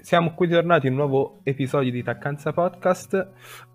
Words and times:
siamo 0.00 0.32
qui 0.34 0.48
tornati 0.48 0.86
in 0.86 0.92
un 0.92 0.98
nuovo 0.98 1.40
episodio 1.42 1.90
di 1.90 2.02
Taccanza 2.02 2.52
Podcast. 2.52 3.30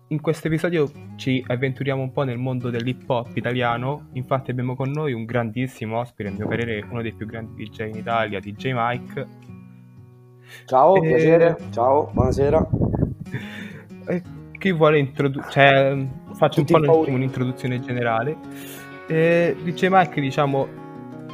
In 0.08 0.20
questo 0.20 0.48
episodio 0.48 0.90
ci 1.16 1.44
avventuriamo 1.46 2.02
un 2.02 2.12
po' 2.12 2.22
nel 2.22 2.38
mondo 2.38 2.70
dell'hip 2.70 3.08
hop 3.08 3.36
italiano. 3.36 4.08
Infatti, 4.12 4.50
abbiamo 4.50 4.74
con 4.74 4.90
noi 4.90 5.12
un 5.12 5.24
grandissimo 5.24 5.98
ospite, 5.98 6.30
a 6.30 6.32
mio 6.32 6.46
parere, 6.46 6.84
uno 6.88 7.02
dei 7.02 7.12
più 7.12 7.26
grandi 7.26 7.64
DJ 7.64 7.88
in 7.88 7.96
Italia, 7.96 8.40
DJ 8.40 8.72
Mike. 8.74 9.26
Ciao, 10.66 10.96
e... 10.96 11.00
piacere. 11.00 11.56
Ciao, 11.70 12.10
buonasera. 12.12 12.68
E 14.06 14.22
chi 14.58 14.70
vuole 14.70 14.98
introdurre, 14.98 15.48
cioè, 15.48 16.06
faccio 16.34 16.60
Tutti 16.60 16.74
un 16.74 16.84
po' 16.84 17.08
un'introduzione 17.08 17.80
generale. 17.80 18.36
E 19.06 19.56
DJ 19.62 19.86
Mike, 19.88 20.20
diciamo, 20.20 20.68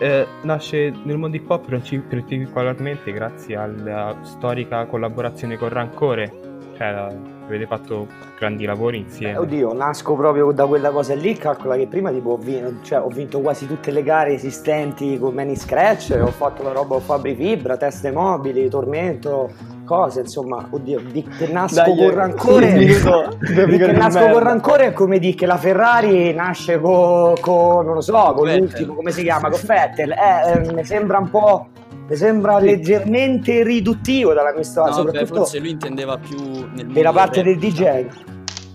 eh, 0.00 0.26
nasce 0.42 0.92
nel 1.04 1.18
mondo 1.18 1.36
hip 1.36 1.48
hop 1.50 1.68
particolarmente 1.68 3.12
grazie 3.12 3.56
alla 3.56 4.16
storica 4.22 4.86
collaborazione 4.86 5.56
con 5.56 5.68
Rancore, 5.68 6.32
cioè 6.76 7.39
avete 7.50 7.66
fatto 7.66 8.06
grandi 8.38 8.64
lavori 8.64 8.98
insieme. 8.98 9.34
Eh, 9.34 9.38
oddio, 9.38 9.72
nasco 9.72 10.14
proprio 10.14 10.50
da 10.52 10.66
quella 10.66 10.90
cosa 10.90 11.14
lì, 11.14 11.34
calcola 11.34 11.76
che 11.76 11.86
prima 11.86 12.10
tipo 12.10 12.30
ho 12.30 12.36
vinto, 12.36 12.82
cioè, 12.82 13.00
ho 13.00 13.08
vinto 13.08 13.40
quasi 13.40 13.66
tutte 13.66 13.90
le 13.90 14.02
gare 14.02 14.32
esistenti 14.32 15.18
con 15.18 15.34
Many 15.34 15.56
Scratch, 15.56 16.16
ho 16.20 16.26
fatto 16.28 16.62
la 16.62 16.72
roba 16.72 16.94
con 16.94 17.00
Fabri 17.00 17.34
Fibra, 17.34 17.76
teste 17.76 18.10
mobili, 18.10 18.68
tormento, 18.68 19.50
cose, 19.84 20.20
insomma, 20.20 20.66
oddio, 20.70 21.00
di 21.10 21.22
che 21.22 21.48
nasco 21.48 21.82
Dai, 21.82 21.96
con 21.96 22.10
eh, 22.10 22.14
rancore, 22.14 22.72
di 22.74 23.76
che 23.76 23.92
nasco 23.92 24.28
con 24.28 24.42
rancore 24.42 24.86
è 24.86 24.92
come 24.92 25.18
di 25.18 25.34
che 25.34 25.46
la 25.46 25.56
Ferrari 25.56 26.32
nasce 26.32 26.80
con, 26.80 27.34
co, 27.40 27.82
non 27.82 27.94
lo 27.94 28.00
so, 28.00 28.32
con 28.34 28.44
Vettel. 28.44 28.60
l'ultimo, 28.60 28.94
come 28.94 29.10
si 29.10 29.22
chiama, 29.22 29.50
con 29.50 29.60
Vettel, 29.64 30.12
eh, 30.12 30.52
eh, 30.52 30.72
mi 30.72 30.84
sembra 30.84 31.18
un 31.18 31.30
po'... 31.30 31.68
Mi 32.10 32.16
sembra 32.16 32.58
leggermente 32.58 33.62
riduttivo 33.62 34.34
dalla 34.34 34.50
storia. 34.64 34.90
No, 34.90 34.96
soprattutto 34.96 35.32
beh, 35.32 35.38
forse 35.38 35.58
lui 35.60 35.70
intendeva 35.70 36.18
più 36.18 36.38
nel 36.38 36.86
mondo 36.86 36.92
della 36.92 37.12
parte 37.12 37.44
del 37.44 37.56
DJ. 37.56 38.06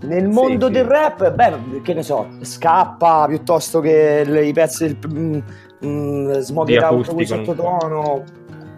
Nel 0.04 0.30
mondo 0.30 0.68
sì, 0.68 0.72
del 0.72 0.86
rap, 0.86 1.34
beh, 1.34 1.82
che 1.82 1.94
ne 1.94 2.02
so, 2.02 2.30
scappa 2.40 3.26
piuttosto 3.28 3.82
che 3.82 4.26
i 4.26 4.54
pezzi 4.54 4.86
del 4.86 4.98
mm, 5.14 5.40
mm, 5.86 6.30
out 6.58 7.14
con 7.14 7.26
sottotono 7.26 8.24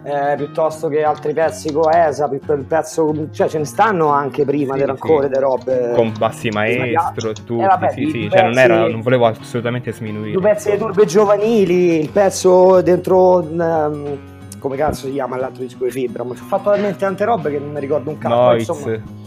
eh, 0.02 0.34
piuttosto 0.36 0.88
che 0.88 1.04
altri 1.04 1.32
pezzi 1.34 1.72
coesa, 1.72 2.28
il 2.32 2.64
pezzo, 2.66 3.28
cioè 3.30 3.48
ce 3.48 3.58
ne 3.58 3.64
stanno 3.64 4.08
anche 4.08 4.44
prima 4.44 4.74
sì, 4.74 4.82
ancora 4.82 5.28
sì. 5.32 5.38
robe 5.38 5.92
con 5.94 6.12
bassi 6.18 6.48
maestro, 6.48 7.32
tutto, 7.32 7.60
eh, 7.60 7.66
vabbè, 7.66 7.90
sì, 7.92 8.10
sì, 8.10 8.28
cioè 8.28 8.42
non, 8.42 8.58
era, 8.58 8.88
non 8.88 9.02
volevo 9.02 9.26
assolutamente 9.26 9.92
sminuire. 9.92 10.32
Due 10.32 10.42
pezzi 10.42 10.72
di 10.72 10.78
turbe 10.78 11.04
giovanili, 11.04 12.00
il 12.00 12.10
pezzo 12.10 12.80
dentro 12.80 13.38
um, 13.40 14.36
come 14.58 14.76
cazzo 14.76 15.06
si 15.06 15.12
chiama 15.12 15.36
l'altro 15.36 15.62
disco 15.62 15.84
di 15.84 15.90
Fibra, 15.90 16.24
ma 16.24 16.32
ho 16.32 16.34
fatto 16.34 16.70
talmente 16.70 16.98
tante 16.98 17.24
robe 17.24 17.50
che 17.50 17.58
non 17.58 17.72
mi 17.72 17.80
ricordo 17.80 18.10
un 18.10 18.18
cazzo, 18.18 18.34
Noiz. 18.34 18.68
insomma 18.68 19.26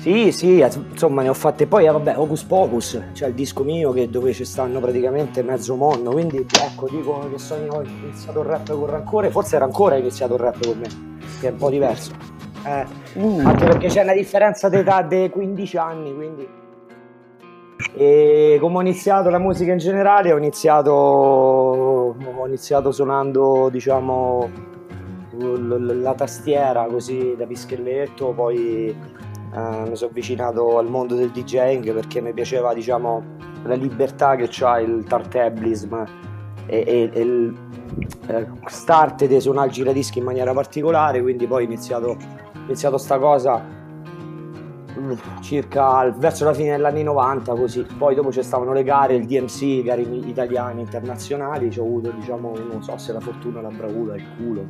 sì, 0.00 0.32
sì, 0.32 0.60
insomma 0.60 1.20
ne 1.20 1.28
ho 1.28 1.34
fatte 1.34 1.66
poi, 1.66 1.84
eh, 1.84 1.90
vabbè, 1.90 2.16
Hocus 2.16 2.44
Pocus, 2.44 2.98
cioè 3.12 3.28
il 3.28 3.34
disco 3.34 3.64
mio 3.64 3.92
che, 3.92 4.08
dove 4.08 4.32
ci 4.32 4.46
stanno 4.46 4.80
praticamente 4.80 5.42
mezzo 5.42 5.76
mondo, 5.76 6.12
quindi 6.12 6.38
ecco, 6.38 6.88
dico 6.88 7.28
che 7.30 7.36
sono 7.36 7.74
ho 7.74 7.82
iniziato 7.82 8.40
il 8.40 8.46
rap 8.46 8.70
con 8.72 8.86
Rancore, 8.86 9.28
forse 9.28 9.58
Rancore 9.58 9.96
ha 9.96 9.98
iniziato 9.98 10.36
il 10.36 10.40
rap 10.40 10.64
con 10.64 10.78
me, 10.78 10.88
che 11.38 11.48
è 11.48 11.50
un 11.50 11.58
po' 11.58 11.68
diverso. 11.68 12.12
Eh, 12.64 12.86
mm. 13.18 13.46
Anche 13.46 13.64
perché 13.66 13.88
c'è 13.88 14.02
una 14.02 14.14
differenza 14.14 14.70
d'età 14.70 15.02
dei 15.02 15.28
15 15.28 15.76
anni, 15.76 16.14
quindi... 16.14 16.48
E 17.92 18.56
come 18.58 18.76
ho 18.78 18.80
iniziato 18.80 19.28
la 19.28 19.38
musica 19.38 19.72
in 19.72 19.78
generale, 19.78 20.32
ho 20.32 20.38
iniziato, 20.38 20.92
ho 22.24 22.46
iniziato 22.46 22.92
suonando, 22.92 23.68
diciamo, 23.70 24.50
la 25.38 26.14
tastiera 26.14 26.84
così 26.86 27.34
da 27.36 27.46
pischelletto, 27.46 28.32
poi 28.32 29.18
Uh, 29.52 29.88
mi 29.88 29.96
sono 29.96 30.10
avvicinato 30.10 30.78
al 30.78 30.88
mondo 30.88 31.16
del 31.16 31.30
DJing 31.30 31.92
perché 31.92 32.20
mi 32.20 32.32
piaceva 32.32 32.72
diciamo, 32.72 33.20
la 33.64 33.74
libertà 33.74 34.36
che 34.36 34.48
ha 34.64 34.78
il 34.78 35.02
tartablism 35.02 36.04
e, 36.66 36.84
e, 36.86 37.10
e 37.12 37.20
il 37.20 37.52
eh, 38.28 38.46
start 38.66 39.24
di 39.26 39.40
suonare 39.40 39.66
il 39.66 39.72
giradischi 39.72 40.18
in 40.18 40.24
maniera 40.24 40.52
particolare 40.52 41.20
quindi 41.20 41.48
poi 41.48 41.64
ho 41.64 41.66
iniziato, 41.66 42.16
iniziato 42.66 42.96
sta 42.96 43.18
cosa 43.18 43.60
circa 45.40 46.10
verso 46.16 46.44
la 46.44 46.52
fine 46.52 46.76
degli 46.76 46.84
anni 46.84 47.02
90 47.02 47.54
così 47.54 47.86
poi 47.96 48.14
dopo 48.14 48.32
ci 48.32 48.42
stavano 48.42 48.72
le 48.72 48.82
gare 48.82 49.14
il 49.14 49.26
DMC 49.26 49.82
gare 49.82 50.02
italiane 50.02 50.80
internazionali 50.80 51.70
ci 51.70 51.78
ho 51.78 51.84
avuto 51.84 52.10
diciamo 52.10 52.54
non 52.56 52.82
so 52.82 52.96
se 52.98 53.12
la 53.12 53.20
fortuna 53.20 53.60
la 53.60 53.68
bravura 53.68 54.14
il 54.16 54.26
culo 54.36 54.66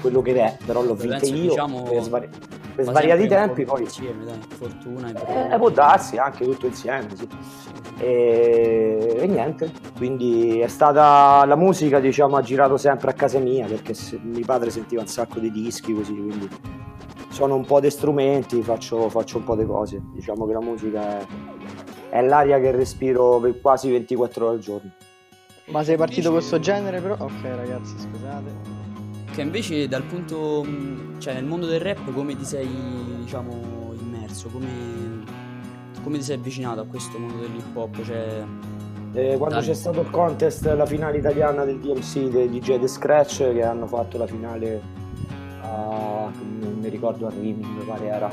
quello 0.00 0.22
che 0.22 0.34
è 0.34 0.56
però 0.64 0.82
l'ho 0.82 0.94
vinto 0.94 1.26
io 1.26 1.50
diciamo, 1.50 1.82
per, 1.82 2.02
svari- 2.02 2.28
per 2.74 2.84
svariati 2.84 3.26
tempi 3.26 3.64
poi 3.64 3.82
insieme 3.82 4.24
dai, 4.24 4.38
fortuna 4.48 5.08
e 5.08 5.54
eh, 5.54 5.58
può 5.58 5.70
darsi 5.70 6.16
anche 6.16 6.44
tutto 6.44 6.66
insieme 6.66 7.08
sì. 7.14 7.28
e, 7.98 9.16
e, 9.20 9.26
niente 9.26 9.72
quindi 9.96 10.60
è 10.60 10.68
stata 10.68 11.44
la 11.46 11.56
musica 11.56 12.00
diciamo 12.00 12.36
ha 12.36 12.42
girato 12.42 12.76
sempre 12.76 13.10
a 13.10 13.14
casa 13.14 13.38
mia 13.38 13.66
perché 13.66 13.94
se, 13.94 14.18
mio 14.22 14.44
padre 14.44 14.70
sentiva 14.70 15.00
un 15.00 15.08
sacco 15.08 15.38
di 15.38 15.50
dischi 15.50 15.92
così 15.92 16.14
quindi 16.14 16.48
sono 17.34 17.56
un 17.56 17.64
po' 17.64 17.80
di 17.80 17.90
strumenti, 17.90 18.62
faccio, 18.62 19.08
faccio 19.08 19.38
un 19.38 19.44
po' 19.44 19.56
di 19.56 19.66
cose. 19.66 20.00
Diciamo 20.12 20.46
che 20.46 20.52
la 20.52 20.60
musica 20.60 21.18
è, 21.18 21.26
è, 22.10 22.22
l'aria 22.22 22.60
che 22.60 22.70
respiro 22.70 23.40
per 23.40 23.60
quasi 23.60 23.90
24 23.90 24.46
ore 24.46 24.54
al 24.54 24.60
giorno. 24.60 24.90
Ma 25.66 25.82
sei 25.82 25.96
partito 25.96 26.28
con 26.28 26.38
questo 26.38 26.60
genere 26.60 27.00
però? 27.00 27.16
Ok 27.18 27.42
ragazzi, 27.42 27.96
scusate. 27.98 28.82
Che 29.32 29.40
invece 29.40 29.88
dal 29.88 30.04
punto, 30.04 30.64
cioè 31.18 31.34
nel 31.34 31.44
mondo 31.44 31.66
del 31.66 31.80
rap 31.80 32.12
come 32.12 32.36
ti 32.36 32.44
sei, 32.44 32.68
diciamo, 33.22 33.94
immerso? 33.98 34.48
Come, 34.50 35.24
come 36.04 36.18
ti 36.18 36.22
sei 36.22 36.36
avvicinato 36.36 36.82
a 36.82 36.86
questo 36.86 37.18
mondo 37.18 37.40
dell'hip 37.40 37.76
hop? 37.76 38.00
Cioè, 38.00 38.44
eh, 39.12 39.36
quando 39.36 39.56
dai. 39.56 39.66
c'è 39.66 39.74
stato 39.74 40.02
il 40.02 40.10
contest, 40.10 40.72
la 40.72 40.86
finale 40.86 41.18
italiana 41.18 41.64
del 41.64 41.80
DMC, 41.80 42.28
dei 42.28 42.48
DJ 42.48 42.78
The 42.78 42.86
Scratch, 42.86 43.52
che 43.52 43.64
hanno 43.64 43.88
fatto 43.88 44.18
la 44.18 44.26
finale 44.28 44.80
a, 45.62 46.03
mi 46.84 46.90
ricordo 46.90 47.26
a 47.26 47.30
Rimini, 47.30 47.66
mi 47.66 47.84
pare 47.84 48.06
era. 48.06 48.30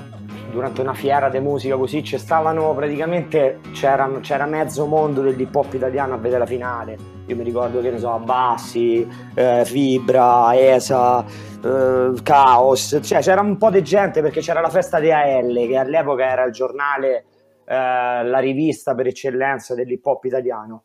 Durante 0.52 0.82
una 0.82 0.94
fiera 0.94 1.30
di 1.30 1.40
musica 1.40 1.78
così 1.78 2.04
ci 2.04 2.18
stavano 2.18 2.74
praticamente 2.76 3.60
c'era, 3.72 4.46
mezzo 4.46 4.86
mondo 4.86 5.22
dell'hip 5.22 5.56
hop 5.56 5.74
italiano 5.74 6.16
a 6.16 6.18
vedere 6.18 6.40
la 6.40 6.46
finale. 6.46 6.98
Io 7.28 7.36
mi 7.38 7.44
ricordo 7.44 7.80
che 7.80 7.92
ne 7.92 7.98
so 7.98 8.20
Bassi, 8.20 9.08
eh, 9.34 9.64
Fibra, 9.64 10.54
Esa 10.54 11.24
eh, 11.64 12.12
Chaos 12.22 13.00
cioè 13.02 13.22
c'era 13.22 13.40
un 13.40 13.58
po' 13.58 13.70
di 13.70 13.82
gente 13.82 14.22
perché 14.22 14.42
c'era 14.42 14.60
la 14.60 14.70
festa 14.70 15.00
di 15.00 15.12
AL 15.12 15.68
che 15.68 15.78
all'epoca 15.78 16.30
era 16.30 16.44
il 16.44 16.52
giornale 16.52 17.26
eh, 17.66 18.24
la 18.26 18.40
rivista 18.40 18.94
per 18.96 19.08
eccellenza 19.08 19.74
dell'hip 19.76 20.06
hop 20.06 20.26
italiano 20.26 20.84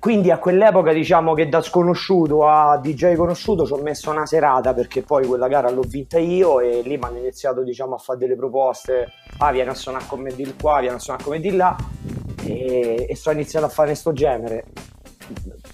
quindi 0.00 0.32
a 0.32 0.38
quell'epoca 0.38 0.92
diciamo 0.92 1.32
che 1.34 1.48
da 1.48 1.62
sconosciuto 1.62 2.46
a 2.46 2.76
DJ 2.76 3.14
conosciuto 3.14 3.64
ci 3.64 3.72
ho 3.72 3.76
messo 3.76 4.10
una 4.10 4.26
serata 4.26 4.74
perché 4.74 5.02
poi 5.02 5.24
quella 5.26 5.46
gara 5.46 5.70
l'ho 5.70 5.84
vinta 5.86 6.18
io 6.18 6.58
e 6.58 6.82
lì 6.82 6.96
mi 6.96 7.04
hanno 7.04 7.18
iniziato 7.18 7.62
diciamo 7.62 7.94
a 7.94 7.98
fare 7.98 8.18
delle 8.18 8.34
proposte. 8.34 9.12
Ah 9.38 9.52
vieni 9.52 9.68
a 9.70 9.74
suonare 9.74 10.04
come 10.08 10.34
di 10.34 10.54
qua 10.60 10.80
vieni 10.80 10.96
a 10.96 10.98
suonare 10.98 11.24
come 11.24 11.38
di 11.38 11.54
là. 11.54 11.76
E, 12.42 13.06
e 13.08 13.14
sto 13.14 13.30
iniziando 13.30 13.68
a 13.68 13.70
fare 13.70 13.90
questo 13.90 14.12
genere. 14.12 14.64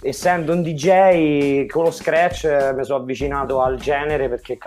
Essendo 0.02 0.52
un 0.52 0.62
DJ 0.62 1.66
con 1.66 1.84
lo 1.84 1.90
scratch 1.90 2.72
mi 2.74 2.84
sono 2.84 3.02
avvicinato 3.02 3.62
al 3.62 3.76
genere 3.78 4.28
perché 4.28 4.58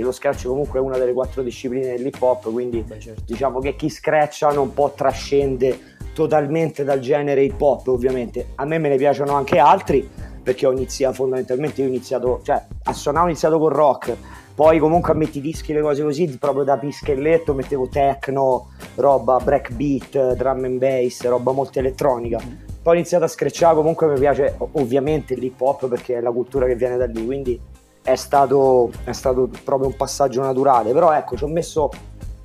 lo 0.00 0.12
scratch 0.12 0.46
comunque 0.46 0.78
è 0.78 0.82
una 0.82 0.98
delle 0.98 1.12
quattro 1.12 1.42
discipline 1.42 1.96
dell'hip 1.96 2.20
hop 2.20 2.50
quindi 2.52 2.82
Beh, 2.82 3.00
certo. 3.00 3.22
diciamo 3.26 3.58
che 3.58 3.74
chi 3.74 3.88
scratcha 3.88 4.50
non 4.52 4.74
può 4.74 4.92
trascende 4.92 5.96
totalmente 6.18 6.82
dal 6.82 6.98
genere 6.98 7.44
hip 7.44 7.60
hop 7.60 7.86
ovviamente. 7.86 8.48
A 8.56 8.64
me 8.64 8.78
me 8.78 8.88
ne 8.88 8.96
piacciono 8.96 9.34
anche 9.34 9.60
altri 9.60 10.10
perché 10.42 10.66
ho 10.66 10.72
iniziato 10.72 11.14
fondamentalmente 11.14 11.80
io 11.80 11.86
ho 11.86 11.90
iniziato 11.90 12.40
cioè 12.42 12.60
a 12.82 12.92
suonare 12.92 13.26
ho 13.26 13.28
iniziato 13.28 13.60
con 13.60 13.68
rock. 13.68 14.16
Poi 14.52 14.80
comunque 14.80 15.12
a 15.12 15.14
metti 15.14 15.40
dischi 15.40 15.72
le 15.72 15.80
cose 15.80 16.02
così 16.02 16.36
proprio 16.36 16.64
da 16.64 16.76
pischelletto 16.76 17.54
mettevo 17.54 17.86
techno 17.86 18.70
roba 18.96 19.38
breakbeat 19.38 20.34
drum 20.34 20.64
and 20.64 20.78
bass 20.78 21.24
roba 21.24 21.52
molto 21.52 21.78
elettronica. 21.78 22.38
Poi 22.38 22.94
ho 22.94 22.96
iniziato 22.96 23.22
a 23.22 23.28
screcciare 23.28 23.76
comunque 23.76 24.08
mi 24.08 24.18
piace 24.18 24.56
ovviamente 24.72 25.36
l'hip 25.36 25.60
hop 25.60 25.86
perché 25.86 26.16
è 26.16 26.20
la 26.20 26.32
cultura 26.32 26.66
che 26.66 26.74
viene 26.74 26.96
da 26.96 27.06
lì 27.06 27.24
quindi 27.24 27.60
è 28.02 28.16
stato, 28.16 28.90
è 29.04 29.12
stato 29.12 29.48
proprio 29.62 29.88
un 29.88 29.94
passaggio 29.94 30.40
naturale. 30.40 30.92
Però 30.92 31.12
ecco 31.12 31.36
ci 31.36 31.44
ho 31.44 31.48
messo 31.48 31.90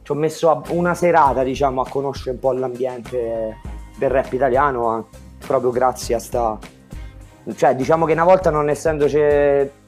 ci 0.03 0.11
ho 0.11 0.15
messo 0.15 0.61
una 0.69 0.93
serata 0.93 1.43
diciamo 1.43 1.81
a 1.81 1.87
conoscere 1.87 2.31
un 2.31 2.39
po' 2.39 2.51
l'ambiente 2.51 3.57
del 3.97 4.09
rap 4.09 4.31
italiano 4.33 5.07
proprio 5.45 5.71
grazie 5.71 6.15
a 6.15 6.19
sta 6.19 6.59
cioè 7.55 7.75
diciamo 7.75 8.05
che 8.05 8.11
una 8.11 8.25
volta 8.25 8.49
non 8.49 8.69
essendoci 8.69 9.19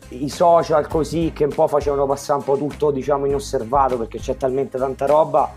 i 0.09 0.29
social 0.29 0.87
così 0.87 1.31
che 1.33 1.43
un 1.43 1.53
po' 1.53 1.67
facevano 1.67 2.05
passare 2.05 2.39
un 2.39 2.45
po' 2.45 2.57
tutto 2.57 2.91
diciamo 2.91 3.25
inosservato 3.25 3.97
perché 3.97 4.19
c'è 4.19 4.37
talmente 4.37 4.77
tanta 4.77 5.05
roba 5.05 5.51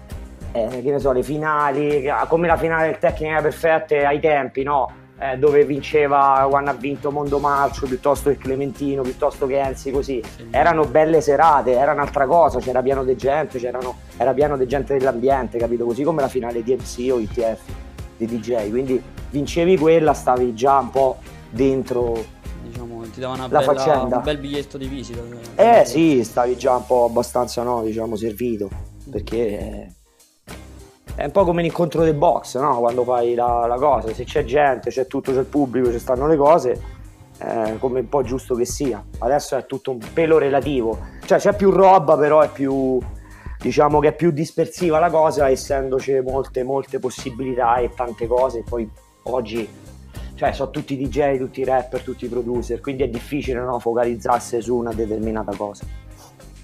eh, 0.52 0.80
che 0.82 0.90
ne 0.90 0.98
so 0.98 1.12
le 1.12 1.22
finali 1.22 2.04
come 2.28 2.48
la 2.48 2.56
finale 2.56 2.86
del 2.86 2.98
Tecnica 2.98 3.40
Perfette 3.40 4.04
ai 4.04 4.18
tempi 4.18 4.64
no 4.64 4.90
eh, 5.18 5.36
dove 5.36 5.64
vinceva 5.64 6.46
quando 6.48 6.70
ha 6.70 6.74
vinto 6.74 7.10
Mondo 7.10 7.38
Marcio 7.38 7.86
piuttosto 7.86 8.30
che 8.30 8.36
Clementino, 8.36 9.02
piuttosto 9.02 9.46
che 9.46 9.58
Enzi, 9.58 9.90
così. 9.90 10.22
Erano 10.50 10.84
belle 10.84 11.20
serate, 11.20 11.72
era 11.72 11.92
un'altra 11.92 12.26
cosa, 12.26 12.60
c'era 12.60 12.82
pieno 12.82 13.04
di 13.04 13.16
gente, 13.16 13.60
era 14.16 14.32
pieno 14.32 14.56
di 14.56 14.66
gente 14.66 14.96
dell'ambiente, 14.96 15.58
capito? 15.58 15.84
Così 15.84 16.04
come 16.04 16.20
la 16.20 16.28
finale 16.28 16.62
di 16.62 16.74
MC 16.74 17.12
o 17.12 17.18
ITF 17.18 17.60
di 18.16 18.26
DJ. 18.26 18.70
Quindi 18.70 19.02
vincevi 19.30 19.76
quella, 19.76 20.14
stavi 20.14 20.54
già 20.54 20.78
un 20.78 20.90
po' 20.90 21.16
dentro 21.50 22.36
diciamo, 22.62 23.02
ti 23.12 23.20
davano 23.20 23.46
una 23.46 23.48
bella, 23.48 23.72
faccenda. 23.72 24.16
un 24.18 24.22
bel 24.22 24.38
biglietto 24.38 24.78
di 24.78 24.86
visita. 24.86 25.20
Eh 25.56 25.84
sì, 25.84 26.22
stavi 26.22 26.56
già 26.56 26.76
un 26.76 26.86
po' 26.86 27.06
abbastanza, 27.06 27.62
no, 27.62 27.82
diciamo, 27.82 28.14
servito, 28.14 28.68
perché 29.10 29.94
è 31.14 31.24
un 31.24 31.30
po' 31.30 31.44
come 31.44 31.62
l'incontro 31.62 32.04
del 32.04 32.14
box, 32.14 32.58
no? 32.58 32.78
Quando 32.78 33.04
fai 33.04 33.34
la, 33.34 33.66
la 33.66 33.76
cosa, 33.76 34.12
se 34.12 34.24
c'è 34.24 34.44
gente, 34.44 34.90
c'è 34.90 35.06
tutto, 35.06 35.32
c'è 35.32 35.40
il 35.40 35.46
pubblico, 35.46 35.90
ci 35.90 35.98
stanno 35.98 36.26
le 36.26 36.36
cose, 36.36 36.80
eh, 37.38 37.76
come 37.78 38.00
un 38.00 38.08
po' 38.08 38.22
giusto 38.22 38.54
che 38.54 38.64
sia. 38.64 39.04
Adesso 39.18 39.56
è 39.56 39.66
tutto 39.66 39.90
un 39.90 39.98
pelo 40.12 40.38
relativo, 40.38 40.98
cioè 41.24 41.38
c'è 41.38 41.54
più 41.54 41.70
roba, 41.70 42.16
però 42.16 42.40
è 42.40 42.50
più, 42.50 42.98
diciamo 43.60 44.00
che 44.00 44.08
è 44.08 44.14
più 44.14 44.30
dispersiva 44.30 44.98
la 44.98 45.10
cosa, 45.10 45.48
essendoci 45.48 46.20
molte, 46.20 46.62
molte 46.62 46.98
possibilità 46.98 47.76
e 47.76 47.90
tante 47.94 48.26
cose. 48.26 48.62
Poi 48.68 48.88
oggi, 49.24 49.68
cioè, 50.34 50.52
sono 50.52 50.70
tutti 50.70 50.96
DJ, 50.96 51.38
tutti 51.38 51.64
rapper, 51.64 52.02
tutti 52.02 52.28
producer, 52.28 52.80
quindi 52.80 53.02
è 53.02 53.08
difficile 53.08 53.60
no, 53.60 53.78
focalizzarsi 53.78 54.60
su 54.60 54.76
una 54.76 54.92
determinata 54.92 55.54
cosa. 55.56 55.84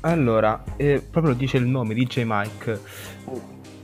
Allora, 0.03 0.63
eh, 0.77 1.03
proprio 1.11 1.35
dice 1.35 1.57
il 1.57 1.65
nome, 1.67 1.95
DJ 1.95 2.25
Mike. 2.27 2.81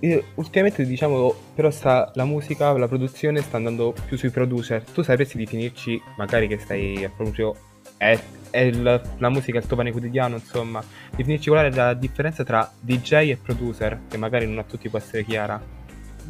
Eh, 0.03 0.25
ultimamente 0.37 0.87
diciamo 0.87 1.35
però 1.55 1.71
sta, 1.71 2.11
la 2.15 2.25
musica, 2.25 2.77
la 2.77 2.89
produzione 2.89 3.43
sta 3.43 3.59
andando 3.59 3.95
più 4.07 4.17
sui 4.17 4.31
producer. 4.31 4.83
Tu 4.83 5.03
sapresti 5.03 5.37
definirci, 5.37 6.01
magari 6.17 6.49
che 6.49 6.59
stai 6.59 7.09
proprio... 7.15 7.55
È, 7.97 8.19
è 8.49 8.61
il, 8.61 9.03
la 9.19 9.29
musica 9.29 9.59
il 9.59 9.67
tuo 9.67 9.77
pane 9.77 9.93
quotidiano, 9.93 10.37
insomma, 10.37 10.83
definirci 11.15 11.51
qual 11.51 11.71
è 11.71 11.75
la 11.75 11.93
differenza 11.93 12.45
tra 12.45 12.71
DJ 12.81 13.13
e 13.13 13.39
producer, 13.41 14.01
che 14.09 14.17
magari 14.17 14.47
non 14.47 14.59
a 14.59 14.65
tutti 14.65 14.89
può 14.89 14.99
essere 14.99 15.23
chiara. 15.23 15.61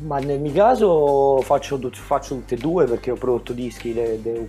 Ma 0.02 0.18
nel 0.18 0.40
mio 0.40 0.52
caso 0.52 1.40
faccio, 1.42 1.78
faccio 1.92 2.36
tutte 2.36 2.56
e 2.56 2.58
due 2.58 2.86
perché 2.86 3.12
ho 3.12 3.16
prodotto 3.16 3.52
dischi 3.52 3.92
di 3.92 4.48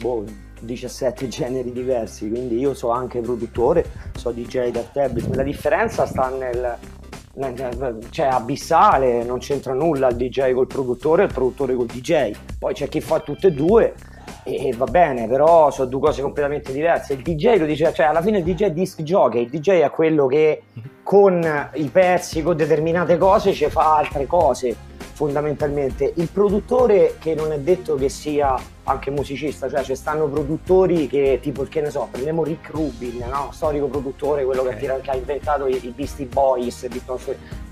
boh, 0.00 0.24
17 0.60 1.28
generi 1.28 1.72
diversi, 1.72 2.28
quindi 2.30 2.58
io 2.58 2.72
so 2.72 2.90
anche 2.90 3.20
produttore, 3.20 3.84
so 4.16 4.30
DJ 4.30 4.70
da 4.70 4.80
tablet. 4.80 5.34
La 5.34 5.42
differenza 5.42 6.06
sta 6.06 6.28
nel, 6.30 6.78
cioè 8.10 8.26
abissale, 8.26 9.24
non 9.24 9.38
c'entra 9.38 9.72
nulla 9.72 10.08
il 10.08 10.16
DJ 10.16 10.52
col 10.52 10.66
produttore 10.66 11.22
e 11.22 11.26
il 11.26 11.32
produttore 11.32 11.74
col 11.74 11.86
DJ. 11.86 12.32
Poi 12.58 12.74
c'è 12.74 12.88
chi 12.88 13.00
fa 13.00 13.20
tutte 13.20 13.48
e 13.48 13.52
due 13.52 13.94
e 14.44 14.74
va 14.76 14.86
bene, 14.86 15.26
però 15.28 15.70
sono 15.70 15.88
due 15.88 16.00
cose 16.00 16.20
completamente 16.20 16.72
diverse. 16.72 17.14
Il 17.14 17.22
DJ 17.22 17.58
lo 17.58 17.66
dice, 17.66 17.92
cioè 17.92 18.06
alla 18.06 18.20
fine 18.20 18.38
il 18.38 18.44
DJ 18.44 18.64
è 18.64 18.70
disc 18.72 19.00
jockey, 19.02 19.44
il 19.44 19.50
DJ 19.50 19.80
è 19.80 19.90
quello 19.90 20.26
che 20.26 20.62
con 21.02 21.70
i 21.74 21.88
pezzi, 21.88 22.42
con 22.42 22.56
determinate 22.56 23.16
cose 23.16 23.52
ci 23.52 23.68
fa 23.68 23.96
altre 23.96 24.26
cose 24.26 24.90
fondamentalmente. 25.12 26.12
Il 26.16 26.28
produttore 26.28 27.16
che 27.18 27.34
non 27.34 27.52
è 27.52 27.58
detto 27.58 27.94
che 27.94 28.08
sia 28.08 28.58
anche 28.84 29.10
musicista, 29.10 29.68
cioè 29.68 29.82
ci 29.82 29.94
stanno 29.94 30.26
produttori 30.26 31.06
che 31.06 31.38
tipo, 31.40 31.64
che 31.64 31.80
ne 31.80 31.90
so, 31.90 32.08
prendiamo 32.10 32.42
Rick 32.42 32.70
Rubin, 32.70 33.24
no? 33.30 33.50
storico 33.52 33.86
produttore, 33.86 34.44
quello 34.44 34.62
che, 34.62 34.74
okay. 34.74 35.00
che, 35.00 35.10
ha 35.10 35.16
inventato 35.16 35.66
i, 35.66 35.78
i 35.82 35.92
Beastie 35.94 36.26
Boys, 36.26 36.86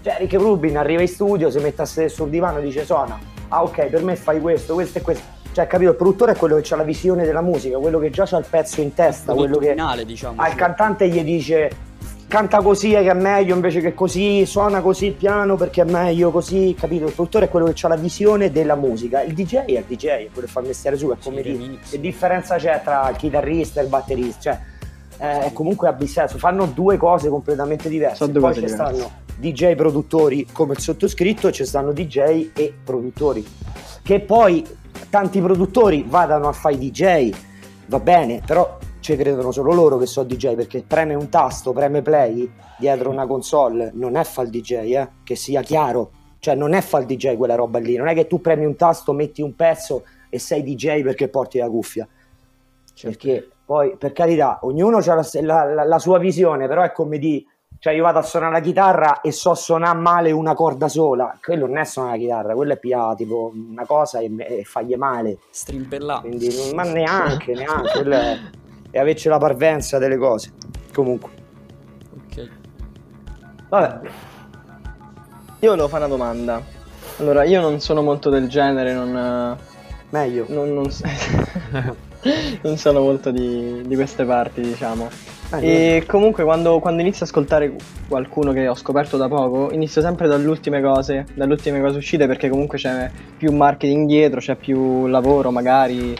cioè 0.02 0.16
Rick 0.18 0.34
Rubin 0.34 0.78
arriva 0.78 1.00
in 1.00 1.08
studio, 1.08 1.50
si 1.50 1.58
mette 1.58 1.82
a 1.82 1.84
sedere 1.84 2.08
sul 2.08 2.30
divano 2.30 2.58
e 2.58 2.62
dice 2.62 2.84
suona, 2.84 3.18
ah 3.48 3.62
ok, 3.62 3.86
per 3.86 4.02
me 4.02 4.16
fai 4.16 4.40
questo, 4.40 4.74
questo 4.74 4.98
e 4.98 5.02
questo. 5.02 5.38
Cioè, 5.52 5.66
capito, 5.66 5.90
il 5.90 5.96
produttore 5.96 6.32
è 6.32 6.36
quello 6.36 6.60
che 6.60 6.72
ha 6.72 6.76
la 6.76 6.84
visione 6.84 7.24
della 7.24 7.40
musica, 7.40 7.76
quello 7.78 7.98
che 7.98 8.10
già 8.10 8.26
ha 8.30 8.36
il 8.36 8.46
pezzo 8.48 8.80
in 8.80 8.94
testa, 8.94 9.34
quello 9.34 9.58
che 9.58 9.70
finale, 9.70 10.04
diciamo, 10.04 10.40
al 10.40 10.54
cantante 10.54 11.08
gli 11.08 11.22
dice 11.24 11.88
canta 12.30 12.62
così 12.62 12.90
che 12.90 13.10
è 13.10 13.12
meglio 13.12 13.56
invece 13.56 13.80
che 13.80 13.92
così, 13.92 14.46
suona 14.46 14.80
così 14.80 15.06
il 15.06 15.14
piano 15.14 15.56
perché 15.56 15.82
è 15.82 15.84
meglio 15.84 16.30
così, 16.30 16.76
capito? 16.78 17.06
Il 17.06 17.12
produttore 17.12 17.46
è 17.46 17.48
quello 17.48 17.66
che 17.66 17.74
ha 17.84 17.88
la 17.88 17.96
visione 17.96 18.52
della 18.52 18.76
musica, 18.76 19.20
il 19.20 19.34
DJ 19.34 19.56
è 19.64 19.78
il 19.78 19.84
DJ, 19.84 20.06
è 20.06 20.28
quello 20.32 20.46
che 20.46 20.52
fa 20.52 20.60
il 20.60 20.68
mestiere 20.68 20.96
su, 20.96 21.10
è 21.10 21.16
come 21.20 21.42
sì, 21.42 21.56
dire, 21.56 21.78
che 21.90 21.98
differenza 21.98 22.54
c'è 22.54 22.82
tra 22.84 23.10
il 23.10 23.16
chitarrista 23.16 23.80
e 23.80 23.82
il 23.82 23.88
batterista, 23.88 24.40
cioè 24.40 24.60
eh, 25.18 25.46
è 25.46 25.52
comunque 25.52 25.88
abissato, 25.88 26.38
fanno 26.38 26.66
due 26.66 26.96
cose 26.96 27.28
completamente 27.28 27.88
diverse, 27.88 28.24
Sono 28.24 28.38
poi 28.38 28.54
ci 28.54 28.68
stanno 28.68 29.10
DJ 29.36 29.74
produttori 29.74 30.46
come 30.52 30.74
il 30.74 30.78
sottoscritto 30.78 31.48
e 31.48 31.52
ci 31.52 31.64
stanno 31.64 31.90
DJ 31.90 32.50
e 32.54 32.72
produttori, 32.84 33.44
che 34.04 34.20
poi 34.20 34.64
tanti 35.08 35.40
produttori 35.40 36.04
vadano 36.06 36.46
a 36.46 36.52
fare 36.52 36.76
i 36.76 36.78
DJ, 36.78 37.32
va 37.86 37.98
bene, 37.98 38.40
però 38.46 38.78
ci 39.10 39.16
credono 39.16 39.50
solo 39.50 39.72
loro 39.72 39.98
che 39.98 40.06
so 40.06 40.22
DJ 40.22 40.54
perché 40.54 40.84
preme 40.86 41.14
un 41.14 41.28
tasto, 41.28 41.72
preme 41.72 42.00
play 42.00 42.48
dietro 42.78 43.10
una 43.10 43.26
console, 43.26 43.90
non 43.94 44.14
è 44.14 44.22
fa 44.22 44.42
il 44.42 44.50
DJ, 44.50 44.72
eh? 44.94 45.08
che 45.24 45.34
sia 45.34 45.62
chiaro, 45.62 46.12
cioè 46.38 46.54
non 46.54 46.74
è 46.74 46.80
fa 46.80 46.98
il 46.98 47.06
DJ 47.06 47.36
quella 47.36 47.56
roba 47.56 47.80
lì, 47.80 47.96
non 47.96 48.06
è 48.06 48.14
che 48.14 48.28
tu 48.28 48.40
premi 48.40 48.64
un 48.64 48.76
tasto, 48.76 49.12
metti 49.12 49.42
un 49.42 49.56
pezzo 49.56 50.04
e 50.28 50.38
sei 50.38 50.62
DJ 50.62 51.02
perché 51.02 51.28
porti 51.28 51.58
la 51.58 51.68
cuffia. 51.68 52.06
Certo. 52.92 53.16
Perché 53.16 53.48
poi, 53.64 53.96
per 53.96 54.12
carità, 54.12 54.60
ognuno 54.62 54.98
ha 54.98 55.14
la, 55.14 55.64
la, 55.64 55.84
la, 55.84 55.98
sua 55.98 56.18
visione, 56.18 56.68
però 56.68 56.82
è 56.82 56.92
come 56.92 57.18
di, 57.18 57.44
cioè 57.78 57.92
io 57.92 58.04
vado 58.04 58.18
a 58.18 58.22
suonare 58.22 58.52
la 58.52 58.60
chitarra 58.60 59.20
e 59.22 59.32
so 59.32 59.54
suonare 59.54 59.98
male 59.98 60.30
una 60.30 60.54
corda 60.54 60.88
sola, 60.88 61.36
quello 61.42 61.66
non 61.66 61.78
è 61.78 61.84
suonare 61.84 62.16
la 62.16 62.22
chitarra, 62.22 62.54
quello 62.54 62.72
è 62.74 62.78
pia 62.78 63.14
tipo 63.16 63.52
una 63.54 63.86
cosa 63.86 64.20
e, 64.20 64.32
e 64.38 64.64
fagli 64.64 64.94
male. 64.94 65.38
Strimpellare. 65.50 66.28
Ma 66.74 66.82
neanche, 66.84 67.54
neanche, 67.54 67.90
quello 67.92 68.14
è 68.14 68.38
e 68.90 68.98
averci 68.98 69.28
la 69.28 69.38
parvenza 69.38 69.98
delle 69.98 70.16
cose. 70.16 70.52
Comunque. 70.92 71.30
Ok. 72.14 72.48
Vabbè. 73.68 74.08
Io 75.60 75.70
volevo 75.70 75.88
fare 75.88 76.04
una 76.04 76.14
domanda. 76.14 76.62
Allora, 77.18 77.44
io 77.44 77.60
non 77.60 77.80
sono 77.80 78.02
molto 78.02 78.30
del 78.30 78.48
genere, 78.48 78.92
non... 78.94 79.58
Meglio. 80.10 80.46
Non, 80.48 80.72
non, 80.72 80.90
non 82.62 82.76
sono 82.76 83.00
molto 83.00 83.30
di, 83.30 83.82
di, 83.86 83.94
queste 83.94 84.24
parti, 84.24 84.60
diciamo. 84.60 85.08
Eh, 85.52 85.96
e 85.96 86.06
comunque 86.06 86.44
quando, 86.44 86.78
quando, 86.78 87.00
inizio 87.00 87.24
ad 87.24 87.30
ascoltare 87.30 87.74
qualcuno 88.08 88.52
che 88.52 88.68
ho 88.68 88.74
scoperto 88.74 89.16
da 89.16 89.28
poco, 89.28 89.70
inizio 89.72 90.00
sempre 90.00 90.28
dalle 90.28 90.46
ultime 90.48 90.80
cose, 90.80 91.26
dalle 91.34 91.52
ultime 91.52 91.80
cose 91.80 91.98
uscite 91.98 92.26
perché 92.26 92.48
comunque 92.48 92.78
c'è 92.78 93.10
più 93.36 93.52
marketing 93.52 94.06
dietro, 94.06 94.40
c'è 94.40 94.54
più 94.56 95.06
lavoro 95.06 95.50
magari 95.50 96.16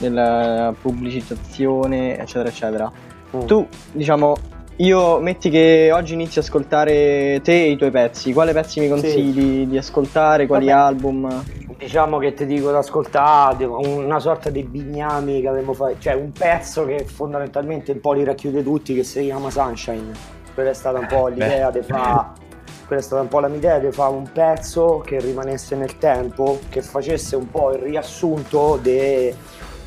della 0.00 0.74
pubblicizzazione, 0.80 2.18
eccetera, 2.18 2.48
eccetera. 2.48 2.92
Mm. 3.36 3.46
Tu, 3.46 3.66
diciamo, 3.92 4.36
io 4.76 5.20
metti 5.20 5.50
che 5.50 5.90
oggi 5.92 6.14
inizi 6.14 6.38
a 6.38 6.42
ascoltare 6.42 7.40
te 7.44 7.64
e 7.64 7.70
i 7.70 7.76
tuoi 7.76 7.90
pezzi, 7.90 8.32
quali 8.32 8.52
pezzi 8.52 8.80
mi 8.80 8.88
consigli 8.88 9.62
sì. 9.62 9.66
di 9.68 9.76
ascoltare, 9.76 10.46
quali 10.46 10.66
Vabbè, 10.66 10.78
album? 10.78 11.44
Diciamo 11.76 12.18
che 12.18 12.32
ti 12.32 12.46
dico 12.46 12.70
di 12.70 12.76
ascoltare 12.76 13.64
una 13.64 14.18
sorta 14.18 14.48
di 14.48 14.64
bignami 14.64 15.42
che 15.42 15.48
avevo 15.48 15.74
fatto, 15.74 15.96
cioè 15.98 16.14
un 16.14 16.32
pezzo 16.32 16.86
che 16.86 17.04
fondamentalmente 17.04 17.92
un 17.92 18.00
po' 18.00 18.14
li 18.14 18.24
racchiude 18.24 18.62
tutti 18.62 18.94
che 18.94 19.04
si 19.04 19.22
chiama 19.22 19.50
Sunshine. 19.50 20.12
Quella 20.54 20.70
è 20.70 20.74
stata 20.74 20.98
un 20.98 21.06
po' 21.06 21.28
l'idea 21.28 21.70
di 21.70 21.82
fare 21.82 22.48
quella 22.90 23.04
è 23.04 23.06
stata 23.06 23.22
un 23.22 23.28
po' 23.28 23.38
la 23.38 23.46
mia 23.46 23.58
idea 23.58 23.78
di 23.78 23.92
fare 23.92 24.12
un 24.12 24.28
pezzo 24.32 25.00
che 25.06 25.20
rimanesse 25.20 25.76
nel 25.76 25.96
tempo, 25.98 26.58
che 26.70 26.82
facesse 26.82 27.36
un 27.36 27.48
po' 27.48 27.70
il 27.70 27.78
riassunto 27.82 28.80
de, 28.82 29.32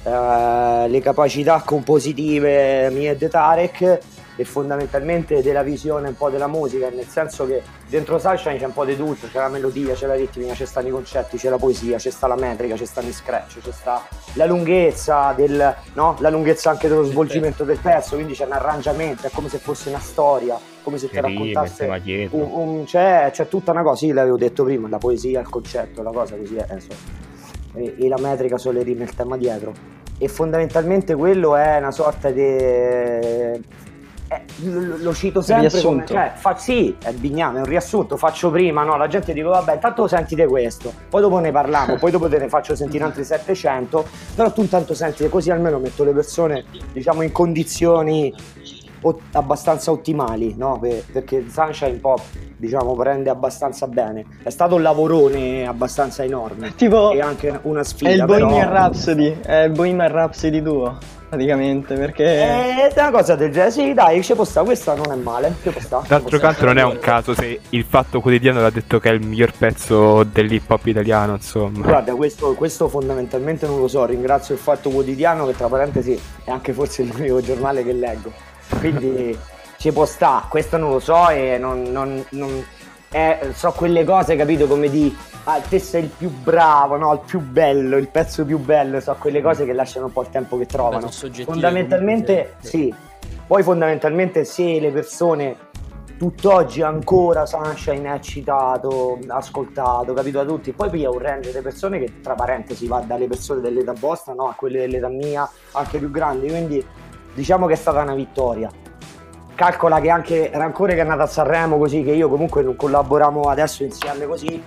eh, 0.04 0.88
le 0.88 1.00
capacità 1.02 1.62
compositive 1.66 2.90
mie 2.90 3.16
di 3.16 3.30
Tarek 3.30 4.00
e 4.36 4.44
fondamentalmente 4.46 5.42
della 5.42 5.62
visione 5.62 6.10
un 6.10 6.18
po' 6.18 6.30
della 6.30 6.48
musica, 6.48 6.90
nel 6.90 7.06
senso 7.06 7.46
che 7.46 7.62
dentro 7.88 8.18
Sunshine 8.18 8.58
c'è 8.58 8.66
un 8.66 8.74
po' 8.74 8.84
di 8.84 8.96
tutto, 8.96 9.28
c'è 9.28 9.38
la 9.38 9.48
melodia, 9.48 9.94
c'è 9.94 10.08
la 10.08 10.16
ritmica, 10.16 10.54
c'è 10.54 10.66
stanno 10.66 10.88
i 10.88 10.92
concetti, 10.92 11.38
c'è 11.38 11.50
la 11.50 11.58
poesia, 11.58 11.98
c'è 11.98 12.10
sta 12.10 12.28
la 12.28 12.36
metrica, 12.36 12.76
c'è 12.76 12.86
stanno 12.86 13.10
i 13.10 13.14
scratch, 13.14 13.60
c'è 13.62 13.72
sta 13.72 14.06
la 14.34 14.46
lunghezza 14.46 15.34
del, 15.36 15.76
no? 15.94 16.16
la 16.20 16.30
lunghezza 16.30 16.72
anche 16.72 16.88
dello 16.88 17.04
svolgimento 17.04 17.64
del 17.64 17.78
pezzo, 17.78 18.16
quindi 18.16 18.34
c'è 18.34 18.46
un 18.46 18.54
arrangiamento, 18.54 19.28
è 19.28 19.30
come 19.32 19.50
se 19.50 19.60
fosse 19.60 19.90
una 19.90 20.00
storia, 20.00 20.58
come 20.82 20.98
se 20.98 21.10
ti 21.10 21.20
raccontasse 21.20 21.86
un, 22.32 22.50
un, 22.52 22.84
c'è, 22.86 23.30
c'è, 23.32 23.48
tutta 23.48 23.72
una 23.72 23.84
cosa, 23.84 23.98
sì 23.98 24.12
l'avevo 24.12 24.38
detto 24.38 24.64
prima, 24.64 24.90
la 24.90 24.98
poesia, 24.98 25.40
il 25.40 25.50
concetto, 25.50 26.02
la 26.02 26.12
cosa 26.12 26.36
così 26.36 26.56
è, 26.56 26.74
insomma 26.74 27.32
e, 27.74 27.96
e 28.00 28.08
la 28.08 28.18
metrica 28.20 28.58
sulle 28.58 28.84
rime 28.84 29.04
il 29.04 29.14
tema 29.14 29.38
dietro 29.38 29.74
e 30.18 30.28
fondamentalmente 30.28 31.16
quello 31.16 31.56
è 31.56 31.78
una 31.78 31.92
sorta 31.92 32.30
di 32.30 32.42
eh, 32.42 33.62
lo, 34.64 34.98
lo, 34.98 35.14
cito 35.14 35.42
sempre 35.42 35.82
come, 35.82 36.06
cioè, 36.06 36.32
fa, 36.36 36.56
sì, 36.58 36.96
è 37.04 37.12
bigname, 37.12 37.58
è 37.58 37.62
un 37.62 37.68
riassunto, 37.68 38.18
faccio 38.18 38.50
prima, 38.50 38.84
no? 38.84 38.98
La 38.98 39.08
gente 39.08 39.34
dice 39.34 39.46
vabbè, 39.46 39.74
intanto 39.74 40.08
sentite 40.08 40.48
questo, 40.48 40.92
poi 41.10 41.22
dopo 41.22 41.40
ne 41.40 41.52
parliamo, 41.52 41.98
poi 41.98 42.12
dopo 42.12 42.28
te 42.30 42.40
ne 42.40 42.48
faccio 42.48 42.76
sentire 42.76 43.04
altri 43.04 43.24
700, 43.24 44.06
però 44.36 44.52
tu 44.52 44.62
intanto 44.62 44.94
sentite 44.94 45.30
così 45.30 45.52
almeno 45.52 45.78
metto 45.78 46.04
le 46.04 46.14
persone, 46.14 46.64
diciamo, 46.92 47.22
in 47.22 47.32
condizioni 47.32 48.34
ot- 49.04 49.22
abbastanza 49.34 49.92
ottimali, 49.92 50.56
no? 50.58 50.78
Per- 50.80 51.04
perché 51.12 51.46
Sunshine 51.50 51.98
Pop 52.00 52.22
diciamo 52.58 52.96
prende 52.96 53.30
abbastanza 53.30 53.88
bene. 53.88 54.26
È 54.44 54.50
stato 54.50 54.76
un 54.76 54.82
lavorone 54.82 55.66
abbastanza 55.68 56.24
enorme. 56.24 56.74
Tipo 56.76 57.12
e 57.12 57.22
anche 57.22 57.60
una 57.64 57.84
sfida. 57.84 58.10
È 58.10 58.14
il 58.14 58.26
Bohemian. 58.26 58.70
Rhapsody, 58.70 59.40
è 59.42 59.64
il 59.64 59.72
Bohemian 59.72 60.12
Rhapsody 60.12 60.62
duo 60.62 60.98
praticamente 61.34 61.96
perché 61.96 62.90
è 62.90 62.94
una 62.96 63.10
cosa 63.10 63.36
del 63.36 63.52
genere 63.52 63.72
sì 63.72 63.94
dai 63.94 64.22
ci 64.22 64.36
può 64.36 64.44
stare 64.44 64.68
questa 64.68 64.94
non 64.94 65.12
è 65.12 65.16
male 65.16 65.56
d'altro 66.08 66.38
canto 66.38 66.66
non 66.66 66.78
è 66.78 66.84
un 66.84 67.00
caso 67.00 67.34
se 67.34 67.60
il 67.70 67.86
Fatto 67.86 68.22
Quotidiano 68.22 68.62
l'ha 68.62 68.70
detto 68.70 69.00
che 69.00 69.10
è 69.10 69.14
il 69.14 69.26
miglior 69.26 69.52
pezzo 69.58 70.24
dell'hip 70.24 70.70
hop 70.70 70.86
italiano 70.86 71.34
insomma 71.34 71.80
guarda 71.80 72.14
questo, 72.14 72.54
questo, 72.54 72.88
fondamentalmente 72.88 73.66
non 73.66 73.80
lo 73.80 73.88
so 73.88 74.06
ringrazio 74.06 74.54
il 74.54 74.60
Fatto 74.60 74.92
Quotidiano 74.92 75.48
che 75.48 75.56
tra 75.56 75.68
parentesi 75.68 76.20
è 76.44 76.52
anche 76.52 76.72
forse 76.72 77.04
l'unico 77.04 77.42
giornale 77.42 77.84
che 77.84 77.94
leggo 77.94 78.53
quindi 78.80 79.38
ci 79.78 79.92
può 79.92 80.06
stare 80.06 80.46
questo 80.50 80.78
non 80.78 80.92
lo 80.92 81.00
so 81.00 81.30
e 81.30 81.58
non, 81.58 81.84
non, 81.84 82.24
non 82.30 82.64
è, 83.10 83.50
so 83.54 83.72
quelle 83.72 84.04
cose 84.04 84.36
capito 84.36 84.66
come 84.66 84.90
di 84.90 85.16
ah, 85.46 85.60
te 85.60 85.80
sei 85.80 86.04
il 86.04 86.10
più 86.10 86.30
bravo, 86.30 86.98
no? 86.98 87.14
il 87.14 87.22
più 87.26 87.40
bello, 87.40 87.98
il 87.98 88.10
pezzo 88.10 88.46
più 88.46 88.60
bello, 88.60 89.00
so 89.00 89.16
quelle 89.20 89.42
cose 89.42 89.66
che 89.66 89.74
lasciano 89.74 90.08
un 90.08 90.14
po' 90.14 90.22
il 90.22 90.30
tempo 90.30 90.58
che 90.58 90.66
trovano. 90.66 91.10
Fondamentalmente 91.10 92.56
sì, 92.60 92.94
poi 93.46 93.64
fondamentalmente 93.64 94.46
se 94.46 94.80
le 94.80 94.92
persone 94.92 95.72
tutt'oggi 96.18 96.82
ancora 96.82 97.46
Sunshine 97.46 98.14
è 98.16 98.20
citato, 98.20 99.20
ascoltato, 99.28 100.14
capito 100.14 100.38
da 100.38 100.46
tutti, 100.46 100.72
poi 100.72 100.90
piglia 100.90 101.10
un 101.10 101.20
range 101.20 101.52
di 101.52 101.60
persone 101.60 102.00
che 102.00 102.22
tra 102.22 102.34
parentesi 102.34 102.88
va 102.88 103.00
dalle 103.00 103.28
persone 103.28 103.62
dell'età 103.62 103.94
vostra 103.94 104.34
no? 104.34 104.48
a 104.48 104.54
quelle 104.54 104.80
dell'età 104.80 105.10
mia, 105.10 105.50
anche 105.74 105.98
più 105.98 106.10
grandi, 106.10 106.48
quindi 106.48 106.86
diciamo 107.34 107.68
che 107.68 107.74
è 107.74 107.78
stata 107.78 108.02
una 108.02 108.16
vittoria 108.16 108.70
calcola 109.56 110.00
che 110.00 110.10
anche 110.10 110.50
Rancore 110.54 110.96
che 110.96 111.02
è 111.02 111.04
nato 111.04 111.24
a 111.24 111.28
Sanremo 111.28 111.78
così 111.78 112.04
che 112.04 112.12
io 112.12 112.30
comunque 112.30 112.64
non 112.64 112.76
collaboriamo 112.76 113.42
adesso 113.44 113.84
insieme 113.84 114.26
così 114.26 114.64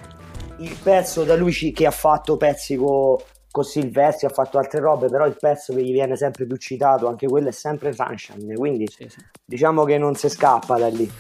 il 0.59 0.77
pezzo 0.83 1.25
da 1.25 1.37
lui 1.37 1.53
che 1.73 1.87
ha 1.87 1.91
fatto 1.91 2.37
pezzi 2.37 2.77
con 2.77 3.17
con 3.57 3.65
Silvestri, 3.65 4.27
ha 4.27 4.31
fatto 4.31 4.59
altre 4.59 4.81
robe, 4.81 5.09
però 5.09 5.25
il 5.25 5.39
pezzo 5.41 5.73
che 5.73 5.83
gli 5.83 5.91
viene 5.91 6.15
sempre 6.15 6.45
più 6.45 6.57
citato, 6.57 7.09
anche 7.09 7.27
quello 7.27 7.49
è 7.49 7.53
sempre 7.53 7.95
Sunshine, 7.95 8.55
quindi 8.55 8.87
sì, 8.87 9.09
sì. 9.09 9.19
diciamo 9.47 9.85
che 9.85 9.97
non 9.97 10.15
si 10.15 10.29
scappa 10.29 10.77
da 10.77 10.89
lì. 10.89 11.11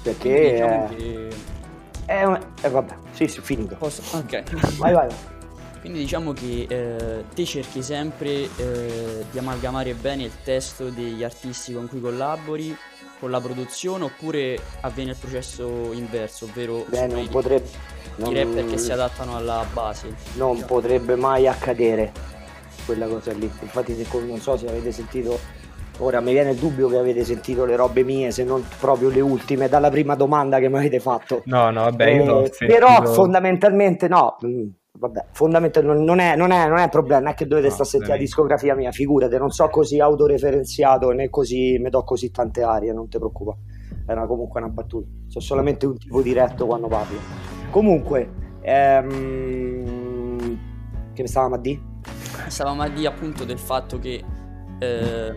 Perché 0.00 0.52
diciamo 0.52 0.84
è... 0.84 0.94
Che... 0.94 1.28
È, 2.06 2.22
un... 2.22 2.38
eh, 2.62 2.68
vabbè, 2.68 2.94
sì, 3.10 3.26
sì, 3.26 3.40
finito. 3.40 3.74
Posso... 3.74 4.02
Ok. 4.16 4.76
vai, 4.78 4.92
vai. 4.92 5.08
Quindi 5.88 6.04
diciamo 6.04 6.34
che 6.34 6.66
eh, 6.68 7.24
te 7.34 7.46
cerchi 7.46 7.82
sempre 7.82 8.42
eh, 8.42 9.24
di 9.30 9.38
amalgamare 9.38 9.94
bene 9.94 10.24
il 10.24 10.32
testo 10.44 10.90
degli 10.90 11.24
artisti 11.24 11.72
con 11.72 11.88
cui 11.88 11.98
collabori 11.98 12.76
con 13.18 13.30
la 13.30 13.40
produzione 13.40 14.04
oppure 14.04 14.58
avviene 14.82 15.12
il 15.12 15.16
processo 15.18 15.90
inverso, 15.94 16.44
ovvero 16.44 16.84
Beh, 16.90 17.06
non 17.06 17.26
potrebbe 17.28 17.70
non, 18.16 18.32
i 18.32 18.34
rapper 18.34 18.66
che 18.66 18.76
si 18.76 18.92
adattano 18.92 19.34
alla 19.34 19.64
base. 19.72 20.14
Non 20.34 20.56
diciamo. 20.56 20.66
potrebbe 20.66 21.16
mai 21.16 21.46
accadere 21.46 22.12
quella 22.84 23.06
cosa 23.06 23.32
lì. 23.32 23.50
Infatti 23.62 23.94
se, 23.94 24.06
non 24.26 24.40
so 24.40 24.58
se 24.58 24.68
avete 24.68 24.92
sentito, 24.92 25.38
ora 26.00 26.20
mi 26.20 26.32
viene 26.32 26.50
il 26.50 26.58
dubbio 26.58 26.88
che 26.88 26.98
avete 26.98 27.24
sentito 27.24 27.64
le 27.64 27.76
robe 27.76 28.04
mie, 28.04 28.30
se 28.30 28.44
non 28.44 28.62
proprio 28.78 29.08
le 29.08 29.22
ultime, 29.22 29.70
dalla 29.70 29.88
prima 29.88 30.14
domanda 30.16 30.58
che 30.58 30.68
mi 30.68 30.76
avete 30.76 31.00
fatto. 31.00 31.40
No, 31.46 31.70
no, 31.70 31.84
vabbè, 31.84 32.10
io 32.10 32.44
eh, 32.44 32.66
Però 32.66 33.06
fondamentalmente 33.06 34.06
no. 34.06 34.36
Vabbè, 34.98 35.26
fondamentalmente 35.30 36.04
non 36.04 36.18
è, 36.18 36.34
non, 36.34 36.50
è, 36.50 36.66
non 36.66 36.78
è 36.78 36.88
problema, 36.88 37.20
non 37.20 37.30
è 37.30 37.34
che 37.34 37.46
dovete 37.46 37.68
no, 37.68 37.72
stare 37.72 37.88
a 37.88 37.92
sentire 37.92 38.12
la 38.14 38.18
discografia 38.18 38.74
mia, 38.74 38.90
figurate, 38.90 39.38
non 39.38 39.50
so 39.50 39.68
così 39.68 40.00
autoreferenziato 40.00 41.10
né 41.10 41.30
così 41.30 41.78
mi 41.78 41.88
do 41.88 42.02
così 42.02 42.32
tante 42.32 42.62
arie, 42.62 42.92
non 42.92 43.08
ti 43.08 43.18
preoccupa. 43.18 43.56
Era 44.06 44.26
comunque 44.26 44.60
una 44.60 44.70
battuta, 44.70 45.06
so 45.28 45.38
solamente 45.38 45.86
un 45.86 45.96
tipo 45.96 46.20
diretto 46.20 46.66
quando 46.66 46.88
parlo. 46.88 47.18
Comunque, 47.70 48.28
ehm... 48.60 50.36
che 51.12 51.22
ne 51.22 51.28
stavamo 51.28 51.54
a 51.54 51.58
dire? 51.58 51.80
Stavamo 52.48 52.82
a 52.82 52.88
dire 52.88 53.06
appunto 53.06 53.44
del 53.44 53.58
fatto 53.58 53.98
che 53.98 54.24
ehm, 54.78 55.36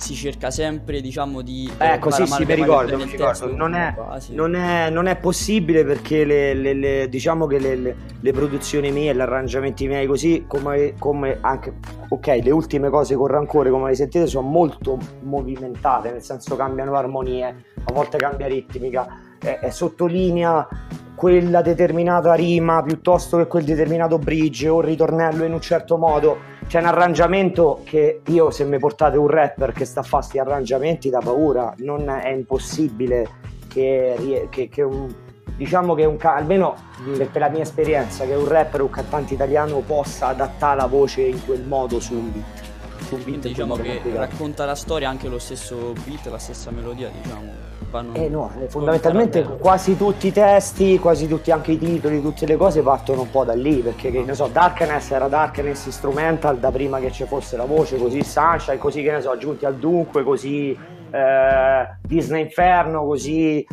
si 0.00 0.14
cerca 0.14 0.50
sempre, 0.50 1.00
diciamo, 1.00 1.42
di... 1.42 1.70
Ecco, 1.76 2.10
sì, 2.10 2.26
sì, 2.26 2.44
mi 2.44 2.54
ricordo, 2.54 2.96
mi 2.96 3.04
ricordo. 3.04 3.54
Non 3.54 3.74
è, 3.74 3.94
non, 4.30 4.54
è, 4.54 4.88
non 4.88 5.06
è, 5.06 5.16
possibile 5.16 5.84
perché 5.84 6.24
le, 6.24 6.54
le, 6.54 6.72
le, 6.72 7.08
diciamo 7.08 7.46
che 7.46 7.58
le, 7.58 7.96
le, 8.18 8.32
produzioni 8.32 8.90
mie, 8.90 9.14
gli 9.14 9.20
arrangiamenti 9.20 9.86
miei 9.86 10.06
così, 10.06 10.44
come, 10.46 10.94
come 10.98 11.38
anche... 11.42 11.74
Ok, 12.08 12.26
le 12.42 12.50
ultime 12.50 12.88
cose 12.88 13.14
con 13.14 13.26
rancore, 13.26 13.70
come 13.70 13.90
le 13.90 13.94
sentite, 13.94 14.26
sono 14.26 14.48
molto 14.48 14.98
movimentate, 15.20 16.10
nel 16.10 16.22
senso 16.22 16.56
cambiano 16.56 16.94
armonie, 16.94 17.44
a 17.84 17.92
volte 17.92 18.16
cambia 18.16 18.46
ritmica, 18.46 19.06
è, 19.38 19.58
è 19.60 19.70
sottolinea 19.70 20.66
quella 21.14 21.60
determinata 21.60 22.32
rima 22.32 22.82
piuttosto 22.82 23.36
che 23.36 23.46
quel 23.46 23.64
determinato 23.64 24.18
bridge 24.18 24.66
o 24.68 24.80
il 24.80 24.86
ritornello 24.86 25.44
in 25.44 25.52
un 25.52 25.60
certo 25.60 25.98
modo. 25.98 26.49
C'è 26.70 26.78
un 26.78 26.86
arrangiamento 26.86 27.80
che 27.82 28.20
io 28.26 28.52
se 28.52 28.64
mi 28.64 28.78
portate 28.78 29.16
un 29.16 29.26
rapper 29.26 29.72
che 29.72 29.84
sta 29.84 30.00
a 30.00 30.02
fare 30.04 30.22
questi 30.22 30.38
arrangiamenti 30.38 31.10
da 31.10 31.18
paura, 31.18 31.74
non 31.78 32.08
è 32.08 32.28
impossibile 32.28 33.28
che, 33.66 34.46
che, 34.50 34.68
che 34.68 34.82
un, 34.82 35.12
diciamo 35.56 35.94
che 35.94 36.04
un, 36.04 36.16
almeno 36.20 36.76
per 37.16 37.40
la 37.40 37.48
mia 37.48 37.62
esperienza 37.62 38.24
che 38.24 38.34
un 38.34 38.46
rapper 38.46 38.82
o 38.82 38.84
un 38.84 38.90
cantante 38.90 39.34
italiano 39.34 39.80
possa 39.80 40.28
adattare 40.28 40.76
la 40.76 40.86
voce 40.86 41.22
in 41.22 41.44
quel 41.44 41.64
modo 41.64 41.98
su 41.98 42.14
un 42.14 42.30
beat. 42.30 43.02
Su 43.02 43.16
un 43.16 43.24
beat 43.24 43.48
diciamo 43.48 43.74
che 43.74 43.94
complicato. 43.94 44.30
racconta 44.30 44.64
la 44.64 44.76
storia 44.76 45.08
anche 45.08 45.26
lo 45.26 45.40
stesso 45.40 45.92
beat, 46.04 46.26
la 46.26 46.38
stessa 46.38 46.70
melodia, 46.70 47.08
diciamo 47.08 47.69
vanno... 47.90 48.14
Eh 48.14 48.28
no, 48.28 48.50
eh, 48.60 48.68
fondamentalmente 48.68 49.42
quasi 49.58 49.96
tutti 49.96 50.28
i 50.28 50.32
testi, 50.32 50.98
quasi 50.98 51.26
tutti 51.28 51.50
anche 51.50 51.72
i 51.72 51.78
titoli, 51.78 52.22
tutte 52.22 52.46
le 52.46 52.56
cose 52.56 52.80
partono 52.82 53.22
un 53.22 53.30
po' 53.30 53.44
da 53.44 53.54
lì, 53.54 53.76
perché 53.80 54.10
che 54.10 54.22
ne 54.22 54.34
so, 54.34 54.46
Darkness 54.46 55.10
era 55.10 55.28
Darkness 55.28 55.86
Instrumental 55.86 56.58
da 56.58 56.70
prima 56.70 56.98
che 57.00 57.10
ci 57.10 57.24
fosse 57.24 57.56
la 57.56 57.64
voce, 57.64 57.98
così 57.98 58.22
Sunshine, 58.22 58.78
così 58.78 59.02
che 59.02 59.10
ne 59.10 59.20
so, 59.20 59.30
aggiunti 59.30 59.66
al 59.66 59.74
dunque, 59.74 60.22
così 60.22 60.76
eh, 61.10 61.96
Disney 62.02 62.42
Inferno, 62.42 63.04
così 63.04 63.66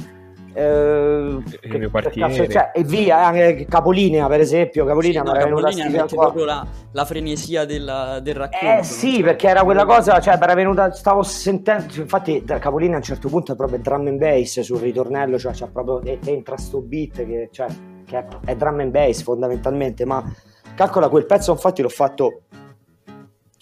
eh, 0.54 1.38
il 1.62 1.78
mio 1.78 1.90
quartiere 1.90 2.50
cioè, 2.50 2.72
e 2.74 2.84
via 2.84 3.26
anche 3.26 3.66
Capolinea 3.70 4.28
per 4.28 4.40
esempio 4.40 4.86
Capolinea, 4.86 5.24
sì, 5.24 5.32
no, 5.32 5.38
Capolinea 5.38 5.90
mette 5.90 6.16
proprio 6.16 6.46
la, 6.46 6.66
la, 6.92 7.06
frenesia 7.06 7.66
della, 7.66 8.20
del 8.20 8.36
racconto 8.36 8.80
eh 8.80 8.84
sì 8.84 9.22
perché 9.22 9.48
era 9.48 9.64
quella 9.64 9.86
cosa 9.86 10.20
cioè 10.20 10.38
era 10.40 10.54
venuta 10.54 10.92
stavo 10.92 11.24
sentendo 11.24 11.90
cioè, 11.90 12.02
infatti 12.02 12.44
da 12.44 12.60
Capolinea 12.60 12.96
a 12.96 13.00
un 13.00 13.04
certo 13.04 13.30
punto 13.30 13.52
è 13.52 13.56
proprio 13.56 13.80
drum 13.80 14.08
and 14.08 14.18
bass 14.18 14.60
sul 14.62 14.80
ritornello 14.80 15.38
cioè 15.38 15.52
c'è 15.52 15.68
proprio 15.68 16.02
entra 16.24 16.58
sto 16.58 16.82
beat 16.82 17.26
che, 17.26 17.50
cioè, 17.52 17.68
che 18.06 18.18
è, 18.18 18.26
è 18.46 18.56
drum 18.56 18.80
and 18.80 18.92
bass 18.92 19.22
fondamentalmente 19.22 20.06
ma 20.06 20.24
calcola 20.76 21.10
quel 21.10 21.26
pezzo 21.26 21.52
infatti 21.52 21.82
l'ho 21.82 21.90
fatto 21.90 22.42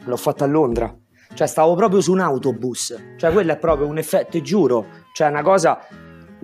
l'ho 0.06 0.18
fatto 0.18 0.44
a 0.44 0.48
Londra. 0.48 0.94
Cioè 1.34 1.48
stavo 1.48 1.76
proprio 1.76 2.02
su 2.02 2.12
un 2.12 2.20
autobus. 2.20 2.96
Cioè 3.18 3.32
quello 3.32 3.52
è 3.52 3.58
proprio 3.58 3.88
un 3.88 3.98
effetto 3.98 4.40
giuro. 4.42 4.86
Cioè 5.14 5.28
una 5.28 5.42
cosa 5.42 5.80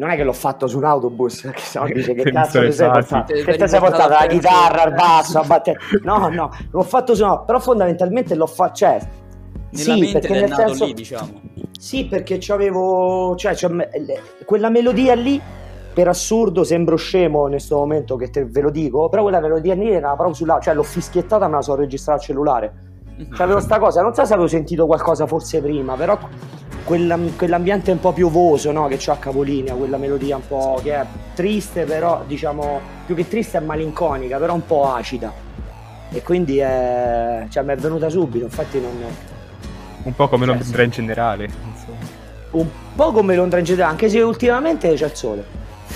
non 0.01 0.09
è 0.09 0.15
che 0.15 0.23
l'ho 0.23 0.33
fatto 0.33 0.65
su 0.65 0.77
un 0.77 0.83
autobus, 0.83 1.41
perché 1.45 1.61
se 1.61 1.79
no 1.79 1.85
dice 1.85 2.15
che 2.15 2.31
cazzo 2.31 2.59
ti 2.59 2.71
sei 2.71 2.89
portato, 2.89 3.33
che 3.33 3.55
ti 3.55 3.67
sei 3.67 3.79
portato 3.79 4.09
la 4.09 4.25
chitarra, 4.27 4.83
il 4.85 4.93
basso, 4.95 5.39
a 5.39 5.43
battere. 5.43 5.77
No, 6.01 6.27
no, 6.29 6.49
l'ho 6.71 6.81
fatto 6.81 7.13
su 7.13 7.23
no, 7.23 7.45
però 7.45 7.59
fondamentalmente 7.59 8.33
l'ho 8.33 8.47
fatto, 8.47 8.73
cioè, 8.73 8.99
Nella 9.69 9.93
sì, 9.93 10.11
perché 10.11 10.39
nel 10.39 10.53
senso, 10.53 10.85
lì, 10.85 10.93
diciamo. 10.95 11.41
Sì, 11.77 12.05
perché 12.07 12.37
c'avevo, 12.39 13.35
cioè, 13.35 13.55
cioè, 13.55 13.71
quella 14.43 14.69
melodia 14.69 15.13
lì, 15.13 15.39
per 15.93 16.07
assurdo, 16.07 16.63
sembro 16.63 16.95
scemo 16.95 17.43
in 17.43 17.51
questo 17.51 17.75
momento 17.75 18.15
che 18.15 18.31
te, 18.31 18.45
ve 18.45 18.61
lo 18.61 18.71
dico, 18.71 19.07
però 19.07 19.21
quella 19.21 19.39
melodia 19.39 19.75
lì 19.75 19.91
era 19.91 20.13
proprio 20.13 20.33
sulla, 20.33 20.59
cioè 20.59 20.73
l'ho 20.73 20.83
fischiettata 20.83 21.47
me 21.47 21.55
la 21.55 21.61
so 21.61 21.75
registrata 21.75 22.19
al 22.19 22.25
cellulare. 22.25 22.73
Mhm. 23.27 23.35
C'avevo 23.35 23.59
sta 23.59 23.77
cosa, 23.77 24.01
non 24.01 24.13
so 24.13 24.25
se 24.25 24.33
avevo 24.33 24.47
sentito 24.47 24.85
qualcosa 24.85 25.27
forse 25.27 25.61
prima, 25.61 25.95
però 25.95 26.17
quella, 26.83 27.17
quell'ambiente 27.37 27.91
un 27.91 27.99
po' 27.99 28.11
piovoso 28.11 28.71
no? 28.71 28.87
che 28.87 28.95
c'ha 28.97 29.17
Capolinea, 29.19 29.75
quella 29.75 29.97
melodia 29.97 30.35
un 30.35 30.47
po' 30.47 30.79
che 30.81 30.95
è 30.95 31.05
triste, 31.35 31.83
però 31.83 32.23
diciamo 32.25 32.79
più 33.05 33.15
che 33.15 33.27
triste 33.27 33.59
è 33.59 33.61
malinconica, 33.61 34.37
però 34.37 34.53
un 34.53 34.65
po' 34.65 34.93
acida. 34.93 35.31
E 36.13 36.21
quindi 36.23 36.57
è, 36.57 37.45
cioè, 37.49 37.63
mi 37.63 37.71
è 37.71 37.77
venuta 37.77 38.09
subito, 38.09 38.43
infatti 38.43 38.81
non. 38.81 38.91
Un 40.03 40.15
po' 40.15 40.27
come 40.27 40.45
cioè, 40.45 40.57
Londra 40.57 40.83
in 40.83 40.89
generale. 40.89 41.43
Insomma. 41.45 41.97
Un 42.51 42.67
po' 42.95 43.11
come 43.11 43.35
Londra 43.35 43.59
in 43.59 43.65
generale, 43.65 43.91
anche 43.91 44.09
se 44.09 44.19
ultimamente 44.21 44.93
c'è 44.93 45.05
il 45.05 45.15
sole. 45.15 45.45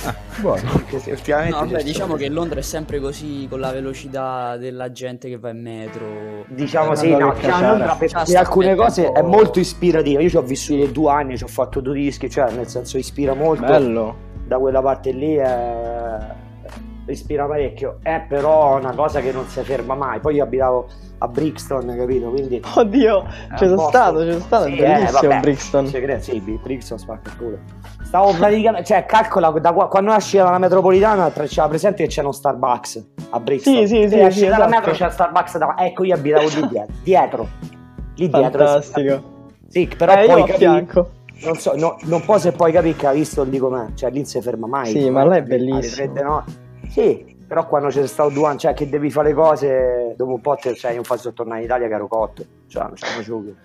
Ah, 0.05 0.15
buono. 0.39 0.61
no, 1.49 1.65
beh, 1.65 1.83
diciamo 1.83 2.15
che 2.15 2.29
Londra 2.29 2.59
è 2.59 2.63
sempre 2.63 2.99
così 2.99 3.47
con 3.49 3.59
la 3.59 3.71
velocità 3.71 4.55
della 4.57 4.91
gente 4.91 5.27
che 5.29 5.37
va 5.37 5.49
in 5.49 5.61
metro. 5.61 6.45
Diciamo 6.47 6.91
eh, 6.91 6.95
sì, 6.95 7.15
no, 7.15 7.35
cioè, 7.41 7.61
Londra 7.61 7.95
per 7.95 8.11
alcune 8.35 8.75
cose 8.75 9.11
è 9.11 9.21
molto 9.21 9.59
ispirativa. 9.59 10.21
Io 10.21 10.29
ci 10.29 10.37
ho 10.37 10.41
vissuto 10.41 10.85
due 10.87 11.11
anni, 11.11 11.37
ci 11.37 11.43
ho 11.43 11.47
fatto 11.47 11.81
due 11.81 11.95
dischi, 11.95 12.29
cioè 12.29 12.51
nel 12.51 12.67
senso 12.67 12.97
ispira 12.97 13.33
molto. 13.33 13.65
Bello. 13.65 14.33
Da 14.45 14.59
quella 14.59 14.81
parte 14.81 15.11
lì 15.11 15.33
è 15.35 16.43
ispira 17.11 17.45
parecchio. 17.45 17.99
È 18.01 18.23
però 18.27 18.77
una 18.77 18.93
cosa 18.93 19.19
che 19.19 19.31
non 19.31 19.47
si 19.47 19.61
ferma 19.61 19.95
mai. 19.95 20.19
Poi 20.19 20.35
io 20.35 20.43
abitavo 20.43 20.87
a 21.19 21.27
Brixton, 21.27 21.95
capito? 21.97 22.29
Quindi. 22.29 22.61
Oddio, 22.75 23.25
c'è 23.55 23.67
sono 23.67 23.87
stato, 23.87 24.19
c'è 24.19 24.39
stato, 24.39 24.65
sì, 24.65 24.75
bellissimo 24.75 25.19
eh, 25.19 25.27
vabbè, 25.27 25.39
Brixton. 25.39 25.91
Cre- 25.91 26.21
sì, 26.21 26.39
Brixton 26.39 26.97
spacca 26.97 27.29
il 27.29 27.37
culo. 27.37 27.57
Stavo 28.03 28.33
praticamente, 28.33 28.85
cioè, 28.85 29.05
calcola 29.05 29.49
da 29.51 29.73
quando 29.73 30.11
nasce 30.11 30.37
dalla 30.37 30.57
metropolitana 30.57 31.31
c'era 31.31 31.67
presente 31.67 32.03
che 32.03 32.09
c'è 32.09 32.21
uno 32.21 32.31
Starbucks 32.31 33.05
a 33.29 33.39
Brixton. 33.39 33.73
Sì, 33.73 33.87
sì, 33.87 34.09
sì. 34.09 34.19
Esci 34.19 34.39
sì, 34.39 34.45
dalla 34.45 34.67
esatto. 34.67 34.69
metro 34.69 34.91
c'è 34.91 35.09
Starbucks 35.09 35.57
da... 35.57 35.75
Ecco, 35.77 36.03
io 36.03 36.15
abitavo 36.15 36.47
lì 36.47 36.67
dietro. 36.67 36.93
dietro. 37.03 37.47
Lì 38.15 38.29
dietro. 38.29 38.65
Fantastico. 38.65 39.33
Sì, 39.67 39.89
però 39.97 40.13
eh, 40.13 40.25
poi 40.25 40.43
capi... 40.45 40.87
Non 41.37 41.57
so, 41.57 41.75
no, 41.75 41.97
non 42.03 42.23
può 42.23 42.37
se 42.37 42.53
poi 42.53 42.71
capi 42.71 42.95
che 42.95 43.07
ha 43.07 43.11
visto 43.11 43.43
lì 43.43 43.57
com'è. 43.57 43.87
Cioè, 43.93 44.09
lì 44.09 44.17
non 44.17 44.25
si 44.25 44.39
ferma 44.41 44.67
mai. 44.67 44.87
Sì, 44.87 45.09
ma 45.09 45.25
lei 45.25 45.39
è 45.39 45.43
bellissimo. 45.43 46.43
Sì, 46.89 47.35
però 47.47 47.67
quando 47.67 47.89
c'è 47.89 48.05
stato 48.07 48.29
due 48.29 48.47
anni, 48.47 48.59
cioè 48.59 48.73
che 48.73 48.89
devi 48.89 49.09
fare 49.09 49.29
le 49.29 49.33
cose, 49.35 50.13
dopo 50.17 50.33
un 50.33 50.41
po' 50.41 50.55
te, 50.55 50.75
cioè, 50.75 50.91
io 50.91 51.03
faccio 51.03 51.33
tornare 51.33 51.59
in 51.59 51.65
Italia 51.65 51.87
che 51.87 51.93
ero 51.93 52.07
cotto. 52.07 52.43
Cioè, 52.67 52.83
non 52.83 52.95
ce 52.95 53.05
la 53.05 53.11
facevo 53.11 53.39
più. 53.39 53.55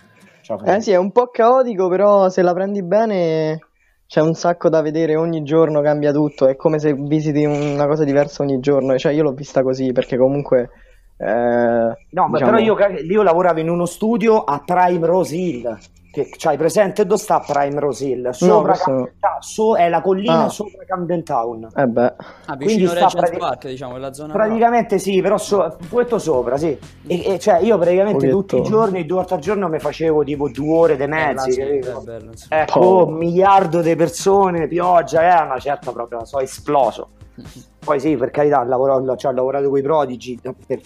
Eh 0.65 0.81
sì, 0.81 0.91
è 0.91 0.97
un 0.97 1.12
po' 1.12 1.29
caotico, 1.29 1.89
però 1.89 2.29
se 2.29 2.43
la 2.43 2.53
prendi 2.53 2.83
bene 2.83 3.59
c'è 4.07 4.21
un 4.21 4.35
sacco 4.35 4.69
da 4.69 4.83
vedere, 4.83 5.15
ogni 5.15 5.45
giorno 5.45 5.81
cambia 5.81 6.11
tutto, 6.11 6.49
è 6.49 6.57
come 6.57 6.81
se 6.81 6.95
visiti 6.95 7.45
una 7.45 7.87
cosa 7.87 8.03
diversa 8.03 8.43
ogni 8.43 8.59
giorno, 8.59 8.99
cioè 8.99 9.12
io 9.12 9.23
l'ho 9.23 9.33
vista 9.33 9.62
così 9.62 9.93
perché 9.93 10.17
comunque... 10.17 10.71
Eh, 11.17 11.27
no, 11.29 11.95
diciamo... 12.33 12.37
però 12.39 12.59
io, 12.59 12.77
io 13.09 13.23
lavoravo 13.23 13.61
in 13.61 13.69
uno 13.69 13.85
studio 13.85 14.43
a 14.43 14.61
Prime 14.65 15.07
Rose 15.07 15.37
Hill, 15.37 15.79
che 16.11 16.29
c'hai 16.37 16.57
presente 16.57 17.07
dove 17.07 17.21
sta 17.21 17.40
Prime 17.40 17.79
Rose 17.79 18.05
Hill? 18.05 18.31
Sopra 18.31 18.73
no, 18.73 18.79
Camden 18.79 19.12
Town, 19.21 19.40
so, 19.40 19.76
è 19.76 19.88
la 19.88 20.00
collina 20.00 20.45
ah. 20.45 20.49
sopra 20.49 20.85
Camden 20.85 21.23
Town. 21.23 21.69
Eh 21.75 21.87
beh. 21.87 22.14
Ah, 22.47 22.57
vicino 22.57 22.93
Regent 22.93 23.17
pratic- 23.17 23.38
Park, 23.38 23.67
diciamo, 23.69 23.97
la 23.97 24.12
zona 24.12 24.33
Praticamente 24.33 24.97
no. 24.97 25.00
sì, 25.00 25.21
però 25.21 25.38
so, 25.38 25.76
poetto 25.88 26.19
sopra, 26.19 26.57
sì. 26.57 26.76
E, 27.07 27.35
e, 27.35 27.38
cioè 27.38 27.61
io 27.61 27.79
praticamente 27.79 28.29
Poetto. 28.29 28.37
tutti 28.37 28.57
i 28.57 28.62
giorni, 28.62 29.07
due 29.07 29.17
volte 29.19 29.35
al 29.35 29.40
giorno 29.40 29.69
mi 29.69 29.79
facevo 29.79 30.25
tipo 30.25 30.49
due 30.49 30.76
ore 30.76 30.97
di 30.97 31.07
mezzi, 31.07 31.50
eh, 31.61 31.83
sì, 31.83 32.00
bello, 32.02 32.33
ecco, 32.49 32.81
oh. 32.81 33.07
un 33.07 33.14
miliardo 33.14 33.81
di 33.81 33.95
persone, 33.95 34.67
pioggia, 34.67 35.40
eh, 35.40 35.45
una 35.45 35.59
certa 35.59 35.93
proprio, 35.93 36.25
so 36.25 36.40
esploso. 36.40 37.11
Poi 37.83 37.99
sì, 37.99 38.17
per 38.17 38.31
carità, 38.31 38.62
lavoro, 38.64 39.17
cioè, 39.17 39.33
ho 39.33 39.35
lavorato 39.35 39.69
con 39.69 39.79
i 39.79 39.83
prodigi, 39.83 40.38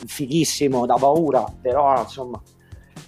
fighissimo, 0.06 0.86
da 0.86 0.94
paura, 0.94 1.44
però 1.60 1.98
insomma 1.98 2.40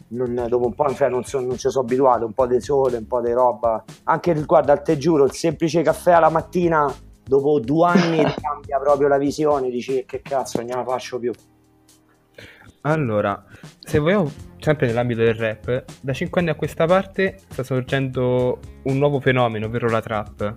non, 0.09 0.47
dopo 0.49 0.67
un 0.67 0.75
po' 0.75 0.93
cioè, 0.95 1.09
non, 1.09 1.25
so, 1.25 1.41
non, 1.41 1.57
ci 1.57 1.69
sono 1.71 1.85
abituato, 1.85 2.27
un 2.27 2.33
po' 2.33 2.47
di 2.47 2.61
sole, 2.61 2.99
un 2.99 3.07
po' 3.07 3.21
di 3.21 3.33
roba. 3.33 3.85
Anche 4.05 4.35
guarda, 4.45 4.77
te 4.77 4.97
giuro, 4.97 5.25
il 5.25 5.33
semplice 5.33 5.83
caffè 5.83 6.13
alla 6.13 6.29
mattina, 6.29 6.93
dopo 7.25 7.59
due 7.61 7.89
anni 7.89 8.23
cambia 8.41 8.79
proprio 8.79 9.09
la 9.09 9.19
visione, 9.19 9.71
dici 9.71 10.05
che 10.07 10.23
cazzo, 10.23 10.59
non 10.59 10.69
la 10.69 10.85
faccio 10.85 11.19
più. 11.19 11.33
Allora, 12.83 13.45
se 13.81 13.99
vogliamo, 13.99 14.31
sempre 14.61 14.87
nell'ambito 14.87 15.21
del 15.23 15.35
rap, 15.35 15.85
da 16.01 16.13
5 16.13 16.41
anni 16.41 16.51
a 16.51 16.55
questa 16.55 16.87
parte 16.87 17.37
sta 17.49 17.65
sorgendo 17.65 18.61
un 18.85 18.99
nuovo 18.99 19.19
fenomeno, 19.19 19.67
ovvero 19.67 19.89
la 19.89 20.01
trap. 20.01 20.57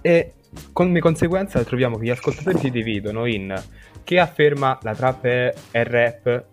E 0.00 0.34
come 0.72 0.98
conseguenza 0.98 1.62
troviamo 1.62 1.96
che 1.96 2.06
gli 2.06 2.10
ascoltatori 2.10 2.58
si 2.58 2.70
dividono 2.70 3.26
in 3.26 3.54
chi 4.02 4.18
afferma 4.18 4.78
la 4.82 4.94
trap 4.94 5.24
è, 5.24 5.54
è 5.70 5.84
rap 5.84 6.44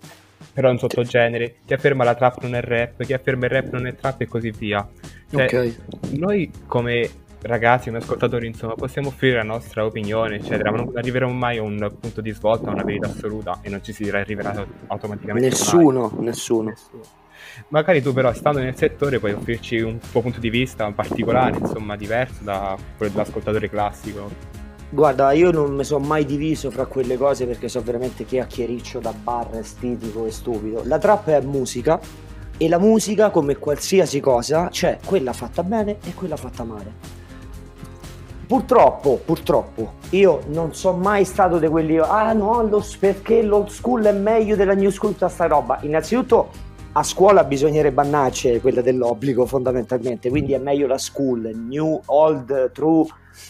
però 0.54 0.70
è 0.70 0.72
un 0.72 0.80
sottogenere, 0.80 1.56
chi 1.66 1.74
afferma 1.74 2.04
la 2.04 2.16
trap 2.16 2.42
non 2.42 2.56
è 2.56 2.62
rap, 2.62 3.04
chi 3.04 3.14
afferma 3.14 3.46
il 3.46 3.52
rap 3.52 3.72
non 3.72 3.88
è 3.88 3.96
trap 3.96 4.22
e 4.22 4.28
così 4.28 4.52
via. 4.52 4.88
Cioè, 5.30 5.44
okay. 5.46 5.76
Noi 6.12 6.52
come 6.66 7.10
ragazzi, 7.42 7.86
come 7.86 7.98
ascoltatori, 7.98 8.48
insomma, 8.48 8.76
possiamo 8.76 9.10
offrire 9.10 9.38
la 9.38 9.44
nostra 9.44 9.86
opinione, 9.86 10.36
eccetera, 10.36 10.72
ma 10.72 10.78
non 10.78 10.92
arriveremo 10.96 11.32
mai 11.32 11.58
a 11.58 11.64
un 11.64 11.92
punto 12.00 12.22
di 12.22 12.32
svolta, 12.32 12.70
a 12.70 12.74
una 12.74 12.84
verità 12.84 13.08
assoluta 13.08 13.60
e 13.62 13.70
non 13.70 13.84
ci 13.84 13.94
si 13.94 14.10
arriverà 14.10 14.66
automaticamente. 14.88 15.50
Nessuno, 15.50 16.12
nessuno. 16.20 16.70
nessuno. 16.70 17.02
Magari 17.70 18.02
tu 18.02 18.14
però 18.14 18.32
stando 18.34 18.60
nel 18.60 18.76
settore 18.76 19.20
puoi 19.20 19.34
offrirci 19.34 19.80
un 19.82 20.00
tuo 20.00 20.22
punto 20.22 20.40
di 20.40 20.50
vista 20.50 20.90
particolare, 20.92 21.58
insomma, 21.58 21.96
diverso 21.96 22.44
da 22.44 22.78
quello 22.98 23.12
dell'ascoltatore 23.12 23.70
classico. 23.70 24.30
Guarda, 24.94 25.32
io 25.32 25.52
non 25.52 25.74
mi 25.74 25.86
sono 25.86 26.06
mai 26.06 26.26
diviso 26.26 26.70
fra 26.70 26.86
quelle 26.86 27.16
cose 27.16 27.46
perché 27.46 27.70
so 27.70 27.82
veramente 27.82 28.26
chiacchiericcio 28.26 29.00
da 29.00 29.14
bar, 29.14 29.56
estetico 29.56 30.26
e 30.26 30.32
stupido. 30.32 30.82
La 30.84 31.00
trap 31.00 31.30
è 31.30 31.40
musica 31.40 31.98
e 32.58 32.68
la 32.68 32.78
musica, 32.78 33.30
come 33.30 33.56
qualsiasi 33.56 34.20
cosa, 34.20 34.68
c'è 34.68 35.00
quella 35.06 35.32
fatta 35.32 35.64
bene 35.64 36.00
e 36.04 36.14
quella 36.14 36.36
fatta 36.36 36.66
male. 36.66 37.20
Purtroppo, 38.46 39.22
purtroppo, 39.24 39.94
io 40.10 40.42
non 40.48 40.76
sono 40.76 40.98
mai 40.98 41.24
stato 41.24 41.58
di 41.58 41.70
quelli, 41.70 41.98
ah 41.98 42.34
no, 42.34 42.62
lo, 42.64 42.86
perché 43.00 43.42
l'old 43.42 43.70
school 43.70 44.04
è 44.04 44.12
meglio 44.12 44.58
della 44.58 44.74
new 44.74 44.90
school, 44.90 45.14
tutta 45.14 45.30
sta 45.30 45.48
roba. 45.48 45.80
Innanzitutto 45.84 46.50
a 46.94 47.04
scuola 47.04 47.44
bisognerebbe 47.46 48.02
annarci 48.02 48.60
quella 48.60 48.82
dell'obbligo 48.82 49.46
fondamentalmente, 49.46 50.30
quindi 50.30 50.54
è 50.54 50.58
meglio 50.58 50.88
la 50.88 50.98
school, 50.98 51.52
new, 51.54 52.02
old, 52.06 52.72
true, 52.72 53.06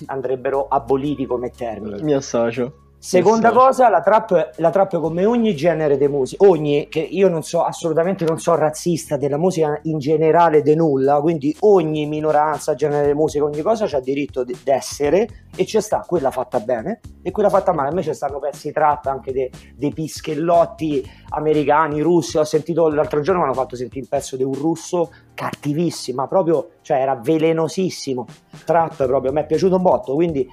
andrebbero 0.06 0.67
aboliti 0.67 1.25
come 1.25 1.49
termini. 1.49 2.04
Mi 2.04 2.13
associo. 2.13 2.73
Seconda 3.04 3.52
cosa, 3.52 3.90
la 3.90 4.00
trap, 4.00 4.52
la 4.58 4.70
trap 4.70 5.00
come 5.00 5.26
ogni 5.26 5.56
genere 5.56 5.98
di 5.98 6.08
musica, 6.08 6.46
ogni, 6.46 6.88
che 6.88 7.00
io 7.00 7.30
non 7.30 7.42
so, 7.42 7.64
assolutamente 7.64 8.26
non 8.26 8.38
so 8.38 8.54
razzista 8.54 9.18
della 9.18 9.40
musica 9.40 9.80
in 9.86 9.98
generale 9.98 10.62
di 10.62 10.76
nulla, 10.76 11.20
quindi 11.20 11.54
ogni 11.62 12.06
minoranza, 12.06 12.76
genere 12.76 13.08
di 13.08 13.14
musica, 13.16 13.44
ogni 13.44 13.64
cosa 13.64 13.86
ha 13.86 14.00
diritto 14.00 14.44
di 14.44 14.56
essere 14.66 15.28
e 15.56 15.66
c'è 15.66 15.82
sta 15.82 16.06
quella 16.06 16.30
fatta 16.30 16.60
bene 16.60 17.00
e 17.24 17.32
quella 17.32 17.50
fatta 17.50 17.74
male. 17.74 17.90
A 17.90 17.92
me 17.92 18.04
ci 18.04 18.14
stanno 18.14 18.38
pezzi 18.38 18.72
trap 18.72 19.08
anche 19.08 19.32
dei 19.32 19.50
de 19.76 19.90
pischellotti 19.90 21.04
americani, 21.30 22.02
russi. 22.02 22.38
Ho 22.38 22.44
sentito 22.44 22.88
l'altro 22.88 23.22
giorno 23.22 23.40
mi 23.42 23.48
hanno 23.48 23.56
fatto 23.56 23.76
sentire 23.76 24.02
un 24.02 24.10
pezzo 24.10 24.36
di 24.36 24.44
un 24.44 24.54
russo 24.54 25.10
cattivissimo, 25.41 26.27
proprio, 26.27 26.73
cioè 26.82 26.97
era 26.97 27.15
velenosissimo. 27.15 28.27
Trap 28.63 29.08
proprio, 29.08 29.32
mi 29.32 29.41
è 29.41 29.45
piaciuto 29.47 29.77
un 29.77 29.82
botto, 29.82 30.13
quindi 30.13 30.47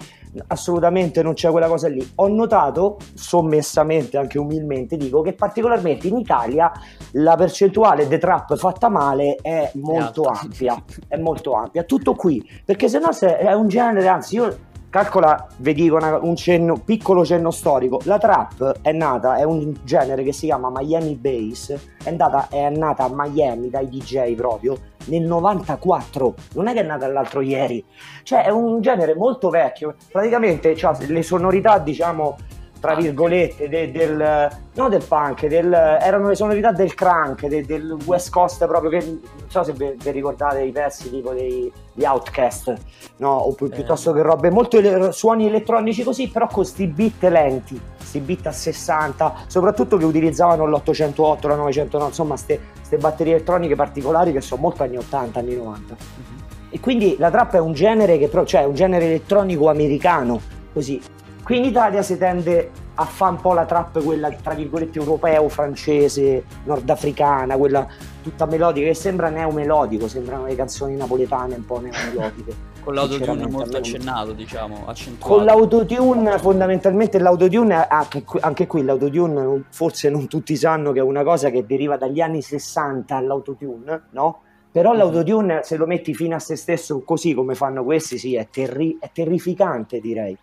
assolutamente 0.46 1.22
non 1.22 1.34
c'è 1.34 1.50
quella 1.50 1.68
cosa 1.68 1.88
lì. 1.88 2.12
Ho 2.16 2.28
notato, 2.28 2.96
sommessamente, 3.12 4.16
anche 4.16 4.38
umilmente, 4.38 4.96
dico 4.96 5.20
che 5.20 5.34
particolarmente 5.34 6.08
in 6.08 6.16
Italia 6.16 6.72
la 7.12 7.36
percentuale 7.36 8.08
di 8.08 8.18
trap 8.18 8.56
fatta 8.56 8.88
male 8.88 9.36
è 9.42 9.70
molto 9.74 10.22
ampia, 10.22 10.82
è 11.06 11.18
molto 11.18 11.52
ampia. 11.52 11.82
Tutto 11.82 12.14
qui, 12.14 12.42
perché 12.64 12.88
se 12.88 12.98
no 12.98 13.10
è 13.10 13.52
un 13.52 13.68
genere, 13.68 14.08
anzi 14.08 14.36
io 14.36 14.58
calcola, 14.90 15.46
vi 15.58 15.74
dico 15.74 15.96
una, 15.96 16.18
un 16.18 16.34
cenno, 16.36 16.80
piccolo 16.84 17.24
cenno 17.24 17.50
storico, 17.50 18.00
la 18.04 18.18
trap 18.18 18.80
è 18.82 18.92
nata, 18.92 19.36
è 19.36 19.42
un 19.42 19.74
genere 19.82 20.22
che 20.22 20.32
si 20.32 20.46
chiama 20.46 20.70
Miami 20.74 21.14
Bass, 21.14 21.74
è, 22.02 22.08
andata, 22.08 22.48
è 22.50 22.68
nata 22.70 23.04
a 23.04 23.10
Miami 23.12 23.70
dai 23.70 23.88
DJ 23.88 24.34
proprio 24.34 24.76
nel 25.06 25.22
94, 25.22 26.34
non 26.54 26.68
è 26.68 26.72
che 26.72 26.80
è 26.80 26.84
nata 26.84 27.06
l'altro 27.08 27.40
ieri, 27.40 27.84
cioè 28.22 28.44
è 28.44 28.50
un 28.50 28.80
genere 28.80 29.14
molto 29.14 29.50
vecchio, 29.50 29.94
praticamente 30.10 30.74
cioè, 30.74 30.96
le 31.06 31.22
sonorità 31.22 31.78
diciamo 31.78 32.36
tra 32.80 32.94
virgolette, 32.94 33.68
de, 33.68 33.90
del, 33.90 34.50
no 34.74 34.88
del 34.88 35.04
punk, 35.06 35.46
del, 35.46 35.72
erano 35.72 36.28
le 36.28 36.34
sonorità 36.34 36.72
del 36.72 36.94
crank, 36.94 37.46
de, 37.46 37.64
del 37.64 37.96
West 38.04 38.30
Coast 38.30 38.66
proprio, 38.66 38.90
che 38.90 39.04
non 39.04 39.20
so 39.48 39.62
se 39.64 39.72
vi, 39.72 39.94
ricordate 40.10 40.62
i 40.62 40.70
pezzi 40.70 41.10
tipo 41.10 41.32
dei, 41.32 41.70
di 41.92 42.04
Outcast, 42.04 42.74
no? 43.16 43.30
o 43.30 43.56
eh. 43.58 43.68
piuttosto 43.68 44.12
che 44.12 44.22
robe, 44.22 44.50
molto 44.50 44.78
ele- 44.78 45.12
suoni 45.12 45.46
elettronici 45.46 46.02
così, 46.04 46.28
però 46.28 46.46
con 46.46 46.56
questi 46.56 46.86
beat 46.86 47.22
lenti, 47.22 47.80
questi 47.96 48.20
beat 48.20 48.46
a 48.46 48.52
60, 48.52 49.34
soprattutto 49.46 49.96
che 49.96 50.04
utilizzavano 50.04 50.66
l'808, 50.66 51.48
la 51.48 51.56
909, 51.56 52.08
insomma, 52.08 52.34
queste 52.34 52.96
batterie 52.98 53.34
elettroniche 53.34 53.74
particolari 53.74 54.32
che 54.32 54.40
sono 54.40 54.62
molto 54.62 54.82
anni 54.82 54.96
80, 54.96 55.38
anni 55.38 55.56
90. 55.56 55.94
Mm-hmm. 55.94 56.38
E 56.70 56.80
quindi 56.80 57.16
la 57.18 57.30
trap 57.30 57.54
è 57.54 57.58
un 57.58 57.72
genere 57.72 58.18
che 58.18 58.28
però, 58.28 58.44
cioè 58.44 58.64
un 58.64 58.74
genere 58.74 59.06
elettronico 59.06 59.68
americano, 59.68 60.40
così 60.72 61.00
Qui 61.48 61.56
in 61.56 61.64
Italia 61.64 62.02
si 62.02 62.18
tende 62.18 62.70
a 62.96 63.06
fare 63.06 63.32
un 63.32 63.40
po' 63.40 63.54
la 63.54 63.64
trap, 63.64 64.04
quella 64.04 64.30
tra 64.30 64.52
virgolette 64.52 64.98
europeo, 64.98 65.48
francese, 65.48 66.44
nordafricana, 66.64 67.56
quella 67.56 67.86
tutta 68.22 68.44
melodica, 68.44 68.88
che 68.88 68.92
sembra 68.92 69.30
neomelodico, 69.30 70.08
sembrano 70.08 70.44
le 70.44 70.54
canzoni 70.54 70.94
napoletane 70.94 71.54
un 71.54 71.64
po' 71.64 71.80
neomelodiche. 71.80 72.54
Con 72.84 72.92
l'autotune 72.92 73.48
molto 73.48 73.78
accennato, 73.78 74.32
diciamo, 74.32 74.84
accentuato. 74.88 75.34
Con 75.34 75.44
l'autotune, 75.46 76.38
fondamentalmente 76.38 77.18
l'autotune, 77.18 77.86
anche 77.88 78.24
qui, 78.24 78.40
anche 78.42 78.66
qui 78.66 78.84
l'autotune, 78.84 79.64
forse 79.70 80.10
non 80.10 80.28
tutti 80.28 80.54
sanno 80.54 80.92
che 80.92 80.98
è 80.98 81.02
una 81.02 81.24
cosa 81.24 81.48
che 81.48 81.64
deriva 81.64 81.96
dagli 81.96 82.20
anni 82.20 82.42
60 82.42 83.18
l'autotune, 83.20 84.02
no? 84.10 84.40
Però 84.70 84.90
mm-hmm. 84.90 84.98
l'autotune, 84.98 85.60
se 85.62 85.78
lo 85.78 85.86
metti 85.86 86.14
fino 86.14 86.36
a 86.36 86.40
se 86.40 86.56
stesso 86.56 87.00
così 87.00 87.32
come 87.32 87.54
fanno 87.54 87.84
questi, 87.84 88.18
sì, 88.18 88.34
è, 88.34 88.48
terri- 88.50 88.98
è 89.00 89.08
terrificante 89.10 89.98
direi 89.98 90.36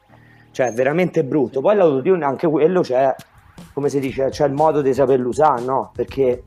cioè 0.56 0.72
veramente 0.72 1.26
brutto. 1.26 1.60
Poi 1.60 1.76
l'autotune 1.76 2.24
anche 2.24 2.48
quello 2.48 2.80
c'è, 2.80 3.14
come 3.74 3.90
si 3.90 4.00
dice, 4.00 4.30
c'è 4.30 4.48
il 4.48 4.54
modo 4.54 4.82
di 4.82 4.94
saperlo 4.94 5.28
usare, 5.28 5.62
no? 5.62 5.92
Perché 5.94 6.44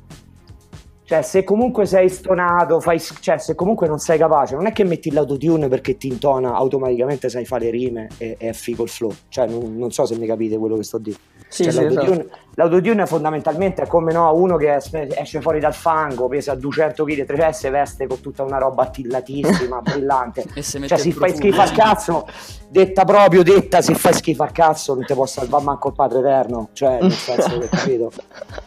Cioè, 1.08 1.22
se 1.22 1.42
comunque 1.42 1.86
sei 1.86 2.10
stonato, 2.10 2.80
fai, 2.80 3.00
cioè, 3.00 3.38
se 3.38 3.54
comunque 3.54 3.88
non 3.88 3.98
sei 3.98 4.18
capace, 4.18 4.54
non 4.54 4.66
è 4.66 4.72
che 4.72 4.84
metti 4.84 5.10
l'autotune 5.10 5.66
perché 5.66 5.96
ti 5.96 6.06
intona 6.06 6.52
automaticamente 6.52 7.30
sai 7.30 7.46
fare 7.46 7.70
rime 7.70 8.08
e, 8.18 8.36
e 8.38 8.48
è 8.50 8.52
figo 8.52 8.82
il 8.82 8.90
flow. 8.90 9.14
Cioè, 9.30 9.46
non, 9.46 9.74
non, 9.78 9.90
so 9.90 10.04
se 10.04 10.18
mi 10.18 10.26
capite 10.26 10.58
quello 10.58 10.76
che 10.76 10.82
sto 10.82 10.98
dicendo. 10.98 11.26
Sì, 11.48 11.62
cioè, 11.62 11.72
sì, 11.72 11.78
l'autotune, 11.80 12.20
esatto. 12.20 12.38
l'autotune 12.56 13.06
fondamentalmente 13.06 13.82
è 13.84 13.86
come 13.86 14.12
no, 14.12 14.34
uno 14.34 14.58
che 14.58 14.74
esce 14.74 15.40
fuori 15.40 15.60
dal 15.60 15.72
fango, 15.72 16.28
pesa 16.28 16.54
200 16.54 17.02
kg, 17.02 17.24
3 17.24 17.52
s 17.54 17.70
veste 17.70 18.06
con 18.06 18.20
tutta 18.20 18.42
una 18.42 18.58
roba 18.58 18.82
attillatissima, 18.82 19.80
brillante. 19.80 20.44
e 20.54 20.60
se 20.60 20.86
cioè, 20.86 20.98
si 20.98 21.12
fai 21.12 21.34
schifo 21.34 21.62
al 21.62 21.72
cazzo, 21.72 22.26
detta 22.68 23.06
proprio, 23.06 23.42
detta, 23.42 23.80
se 23.80 23.94
fai 23.94 24.12
schifo 24.12 24.42
al 24.42 24.52
cazzo 24.52 24.92
non 24.92 25.06
ti 25.06 25.14
può 25.14 25.24
salvare 25.24 25.64
manco 25.64 25.88
il 25.88 25.94
Padre 25.94 26.18
Eterno. 26.18 26.68
Cioè, 26.74 26.98
nel 27.00 27.12
senso 27.12 27.58
che 27.60 27.68
capito. 27.70 28.12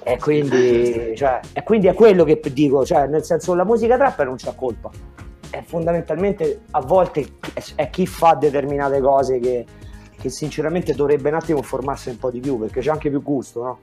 E 0.01 0.17
quindi, 0.17 1.13
cioè, 1.15 1.39
e 1.53 1.61
quindi 1.61 1.85
è 1.85 1.93
quello 1.93 2.23
che 2.23 2.30
dico, 2.51 2.85
cioè, 2.85 3.07
nel 3.07 3.23
senso 3.23 3.53
la 3.53 3.65
musica 3.65 3.97
trap 3.97 4.23
non 4.23 4.35
c'ha 4.37 4.53
colpa. 4.53 4.89
È 5.49 5.61
fondamentalmente 5.63 6.61
a 6.71 6.81
volte 6.81 7.25
è 7.75 7.89
chi 7.89 8.05
fa 8.05 8.35
determinate 8.35 9.01
cose 9.01 9.39
che 9.39 9.65
che 10.21 10.29
sinceramente 10.29 10.93
dovrebbe 10.93 11.29
un 11.29 11.35
attimo 11.35 11.63
formarsi 11.63 12.09
un 12.09 12.19
po' 12.19 12.29
di 12.29 12.39
più 12.39 12.59
perché 12.59 12.79
c'è 12.79 12.91
anche 12.91 13.09
più 13.09 13.23
gusto, 13.23 13.63
no? 13.63 13.79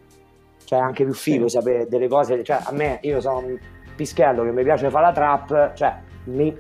Cioè 0.65 0.79
anche 0.79 1.05
più 1.05 1.13
figo 1.13 1.49
sapere 1.49 1.89
delle 1.89 2.07
cose, 2.07 2.45
cioè 2.45 2.61
a 2.63 2.73
me 2.73 3.01
io 3.03 3.21
sono 3.21 3.39
un 3.39 3.59
pischello 3.97 4.45
che 4.45 4.53
mi 4.53 4.63
piace 4.63 4.89
fare 4.89 5.07
la 5.07 5.13
trap, 5.13 5.73
cioè 5.75 5.97
mi, 6.25 6.57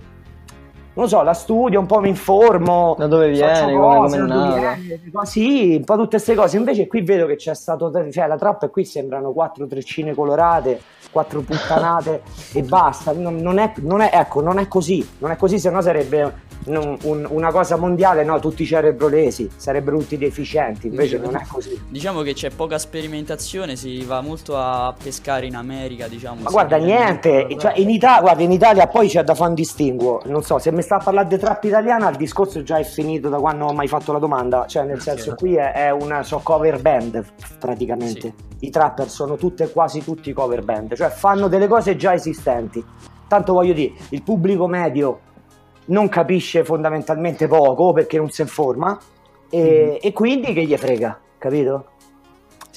non 0.99 1.07
lo 1.07 1.13
so, 1.13 1.23
la 1.23 1.33
studio, 1.33 1.79
un 1.79 1.87
po' 1.87 2.01
mi 2.01 2.09
informo. 2.09 2.97
Da 2.99 3.07
dove 3.07 3.29
viene, 3.29 3.73
cose, 3.73 4.19
come, 4.19 4.33
come 4.33 4.59
viene, 4.59 5.01
sì, 5.23 5.77
un 5.77 5.85
po' 5.85 5.95
tutte 5.95 6.09
queste 6.09 6.35
cose. 6.35 6.57
Invece 6.57 6.89
qui 6.89 7.03
vedo 7.03 7.27
che 7.27 7.37
c'è 7.37 7.55
stato, 7.55 7.93
cioè 8.11 8.27
la 8.27 8.37
trap 8.37 8.65
e 8.65 8.71
qui 8.71 8.85
sembrano 8.85 9.31
quattro 9.31 9.69
treccine 9.69 10.13
colorate, 10.13 10.81
quattro 11.13 11.43
puttanate 11.43 12.23
e 12.53 12.63
basta. 12.63 13.13
Non, 13.13 13.37
non, 13.37 13.59
è, 13.59 13.75
non, 13.77 14.01
è, 14.01 14.11
ecco, 14.13 14.41
non 14.41 14.59
è 14.59 14.67
così, 14.67 15.09
non 15.19 15.31
è 15.31 15.37
così, 15.37 15.61
se 15.61 15.71
no 15.71 15.81
sarebbe 15.81 16.47
un, 16.65 16.99
un, 17.03 17.27
una 17.31 17.51
cosa 17.51 17.77
mondiale, 17.77 18.25
no, 18.25 18.39
tutti 18.41 18.65
cerebrolesi, 18.65 19.51
sarebbero 19.57 19.99
tutti 19.99 20.19
deficienti, 20.19 20.89
invece 20.89 21.17
diciamo, 21.19 21.33
non 21.33 21.41
è 21.41 21.47
così. 21.47 21.81
Diciamo 21.89 22.23
che 22.23 22.35
c'è 22.35 22.51
poca 22.51 22.79
sperimentazione, 22.79 23.77
si 23.77 24.03
va 24.05 24.21
molto 24.21 24.57
a 24.57 24.95
pescare 25.01 25.47
in 25.47 25.55
America, 25.55 26.09
diciamo. 26.09 26.43
Ma 26.43 26.51
guarda, 26.51 26.77
niente, 26.77 27.47
cioè, 27.59 27.75
in, 27.77 27.91
Italia, 27.91 28.21
guarda, 28.21 28.43
in 28.43 28.53
Italia 28.53 28.87
poi 28.87 29.09
c'è 29.09 29.23
da 29.23 29.35
fare 29.35 29.51
un 29.51 29.55
distinguo, 29.55 30.23
non 30.27 30.43
so, 30.43 30.59
se 30.59 30.73
mi 30.73 30.83
sta 30.88 30.96
a 30.96 31.01
parlare 31.01 31.29
di 31.29 31.37
trap 31.37 31.64
italiana 31.64 32.09
il 32.09 32.16
discorso 32.16 32.62
già 32.62 32.79
è 32.79 32.83
finito 32.83 33.29
da 33.29 33.37
quando 33.37 33.66
ho 33.66 33.74
mai 33.74 33.88
fatto 33.88 34.11
la 34.11 34.18
domanda, 34.18 34.64
cioè 34.66 34.85
nel 34.85 35.03
senso 35.03 35.35
qui 35.35 35.55
è, 35.55 35.72
è 35.72 35.90
una 35.90 36.22
so 36.22 36.40
cover 36.42 36.81
band 36.81 37.22
praticamente. 37.59 38.20
Sì. 38.20 38.35
I 38.61 38.70
trapper 38.70 39.11
sono 39.11 39.37
tutte 39.37 39.70
quasi 39.70 40.03
tutti 40.03 40.33
cover 40.33 40.64
band, 40.64 40.94
cioè 40.94 41.11
fanno 41.11 41.48
delle 41.48 41.68
cose 41.68 41.94
già 41.96 42.14
esistenti. 42.14 42.83
Tanto 43.29 43.53
voglio 43.53 43.74
dire, 43.74 43.92
il 44.09 44.22
pubblico 44.22 44.66
medio 44.66 45.20
non 45.87 46.09
capisce 46.09 46.64
fondamentalmente 46.64 47.46
poco 47.48 47.92
perché 47.92 48.16
non 48.16 48.31
si 48.31 48.40
informa 48.40 48.98
e, 49.51 49.92
mm. 49.92 50.07
e 50.07 50.12
quindi 50.14 50.55
che 50.55 50.64
gli 50.64 50.74
frega, 50.74 51.20
capito? 51.37 51.85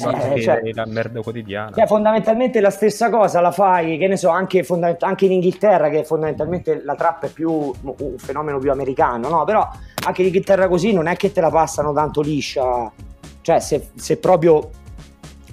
Sì, 0.10 0.34
eh, 0.34 0.42
cioè, 0.42 0.62
la 0.74 0.86
merda 0.86 1.22
quotidiana. 1.22 1.72
Cioè, 1.74 1.86
fondamentalmente 1.86 2.60
la 2.60 2.70
stessa 2.70 3.10
cosa 3.10 3.42
la 3.42 3.52
fai, 3.52 3.98
che 3.98 4.08
ne 4.08 4.18
so, 4.18 4.30
anche, 4.30 4.64
fondament- 4.64 5.04
anche, 5.04 5.26
in 5.26 5.34
Inghilterra, 5.34 5.90
che 5.90 6.04
fondamentalmente 6.04 6.82
la 6.84 6.96
trappa 6.96 7.28
è 7.28 7.30
più 7.30 7.52
un 7.52 8.18
fenomeno 8.18 8.60
più 8.60 8.72
americano, 8.72 9.30
no? 9.30 9.44
Però 9.44 9.68
anche 10.06 10.22
in 10.22 10.28
Inghilterra 10.28 10.68
così 10.68 10.94
non 10.94 11.08
è 11.08 11.16
che 11.16 11.32
te 11.32 11.42
la 11.42 11.50
passano 11.50 11.94
tanto 11.94 12.22
liscia. 12.22 12.92
Cioè, 13.42 13.60
se, 13.60 13.90
se 13.96 14.18
proprio 14.18 14.70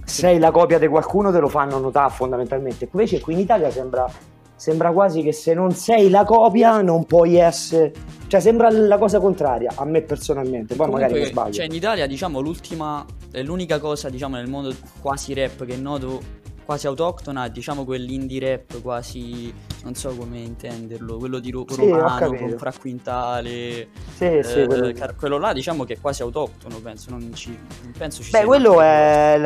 sei 0.04 0.38
la 0.38 0.50
copia 0.50 0.78
di 0.78 0.88
qualcuno 0.88 1.30
te 1.30 1.38
lo 1.38 1.48
fanno 1.48 1.78
notare 1.78 2.11
fondamentalmente. 2.11 2.88
Invece 2.90 3.20
qui 3.20 3.34
in 3.34 3.40
Italia 3.40 3.70
sembra 3.70 4.11
sembra 4.58 4.90
quasi 4.90 5.22
che 5.22 5.32
se 5.32 5.54
non 5.54 5.70
sei 5.70 6.11
la 6.11 6.24
copia 6.24 6.82
non 6.82 7.04
puoi 7.04 7.37
essere 7.37 7.92
cioè 8.26 8.40
sembra 8.40 8.68
la 8.70 8.98
cosa 8.98 9.20
contraria 9.20 9.70
a 9.76 9.84
me 9.84 10.02
personalmente 10.02 10.74
poi 10.74 10.87
Comunque, 10.87 11.02
magari 11.02 11.20
mi 11.20 11.26
sbaglio 11.26 11.52
cioè 11.52 11.64
in 11.66 11.74
Italia 11.74 12.08
diciamo 12.08 12.40
l'ultima 12.40 13.06
è 13.30 13.42
l'unica 13.42 13.78
cosa 13.78 14.08
diciamo 14.08 14.36
nel 14.36 14.48
mondo 14.48 14.74
quasi 15.00 15.34
rap 15.34 15.64
che 15.64 15.76
noto 15.76 16.46
quasi 16.68 16.86
autoctona, 16.86 17.48
diciamo 17.48 17.86
quell'indie 17.86 18.40
rap 18.40 18.82
quasi, 18.82 19.50
non 19.84 19.94
so 19.94 20.14
come 20.14 20.40
intenderlo, 20.40 21.16
quello 21.16 21.38
di 21.38 21.50
Ro- 21.50 21.64
sì, 21.66 21.88
Romano 21.88 22.58
Fra 22.58 22.74
Quintale, 22.78 23.88
sì, 24.14 24.24
eh, 24.24 24.42
sì, 24.42 24.66
quello... 24.66 24.92
Car- 24.92 25.16
quello... 25.16 25.38
là 25.38 25.54
diciamo 25.54 25.84
che 25.84 25.94
è 25.94 25.98
quasi 25.98 26.20
autoctono, 26.20 26.78
penso, 26.80 27.08
non, 27.08 27.32
ci, 27.32 27.58
non 27.82 27.92
penso 27.96 28.22
ci 28.22 28.32
Beh, 28.32 28.44
quello 28.44 28.82
è, 28.82 29.40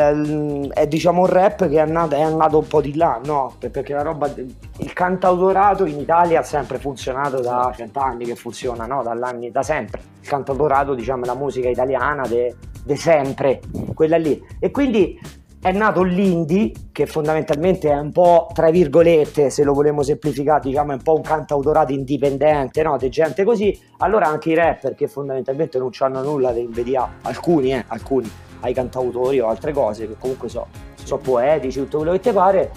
è, 0.73 0.89
diciamo 0.89 1.21
un 1.21 1.27
rap 1.29 1.69
che 1.69 1.81
è 1.81 1.87
nato, 1.87 2.17
è 2.17 2.29
nato, 2.29 2.59
un 2.59 2.67
po' 2.67 2.81
di 2.81 2.97
là, 2.97 3.21
no? 3.25 3.55
Perché 3.57 3.93
la 3.93 4.03
roba, 4.03 4.29
il 4.35 4.93
cantautorato 4.93 5.85
in 5.85 6.01
Italia 6.01 6.41
ha 6.41 6.43
sempre 6.43 6.79
funzionato 6.79 7.41
da 7.41 7.73
cent'anni 7.73 8.25
che 8.25 8.35
funziona, 8.35 8.85
no? 8.87 9.05
Dall'anni, 9.05 9.53
da 9.53 9.63
sempre. 9.63 10.01
Il 10.21 10.27
cantautorato, 10.27 10.93
diciamo, 10.95 11.23
è 11.23 11.27
la 11.27 11.37
musica 11.37 11.69
italiana 11.69 12.27
de, 12.27 12.57
de 12.83 12.97
sempre, 12.97 13.61
quella 13.95 14.17
lì. 14.17 14.43
E 14.59 14.71
quindi 14.71 15.19
è 15.61 15.71
nato 15.71 16.03
l'indie, 16.03 16.73
che 16.91 17.07
fondamentalmente 17.07 17.89
è 17.89 17.97
un 17.97 18.11
po', 18.11 18.49
tra 18.53 18.71
virgolette, 18.71 19.49
se 19.49 19.63
lo 19.63 19.73
vogliamo 19.73 20.03
semplificare, 20.03 20.61
diciamo 20.65 20.91
è 20.91 20.95
un 20.95 21.03
po' 21.03 21.15
un 21.15 21.23
cantautorato 21.23 21.93
indipendente, 21.93 22.83
no? 22.83 22.97
Di 22.97 23.09
gente 23.09 23.45
così. 23.45 23.79
Allora 23.99 24.27
anche 24.27 24.51
i 24.51 24.55
rapper 24.55 24.97
che 24.97 25.07
fondamentalmente 25.07 25.79
non 25.79 25.91
hanno 26.01 26.23
nulla 26.23 26.51
da 26.51 26.59
invidiare, 26.59 27.13
alcuni, 27.23 27.75
eh, 27.75 27.85
alcuni, 27.87 28.29
ai 28.61 28.75
cantautori 28.75 29.39
o 29.39 29.47
altre 29.47 29.73
cose, 29.73 30.09
che 30.09 30.17
comunque 30.19 30.49
so, 30.49 30.67
sono 30.95 31.21
poetici, 31.21 31.79
tutto 31.79 31.99
quello 31.99 32.13
che 32.13 32.21
ti 32.21 32.33
pare, 32.33 32.71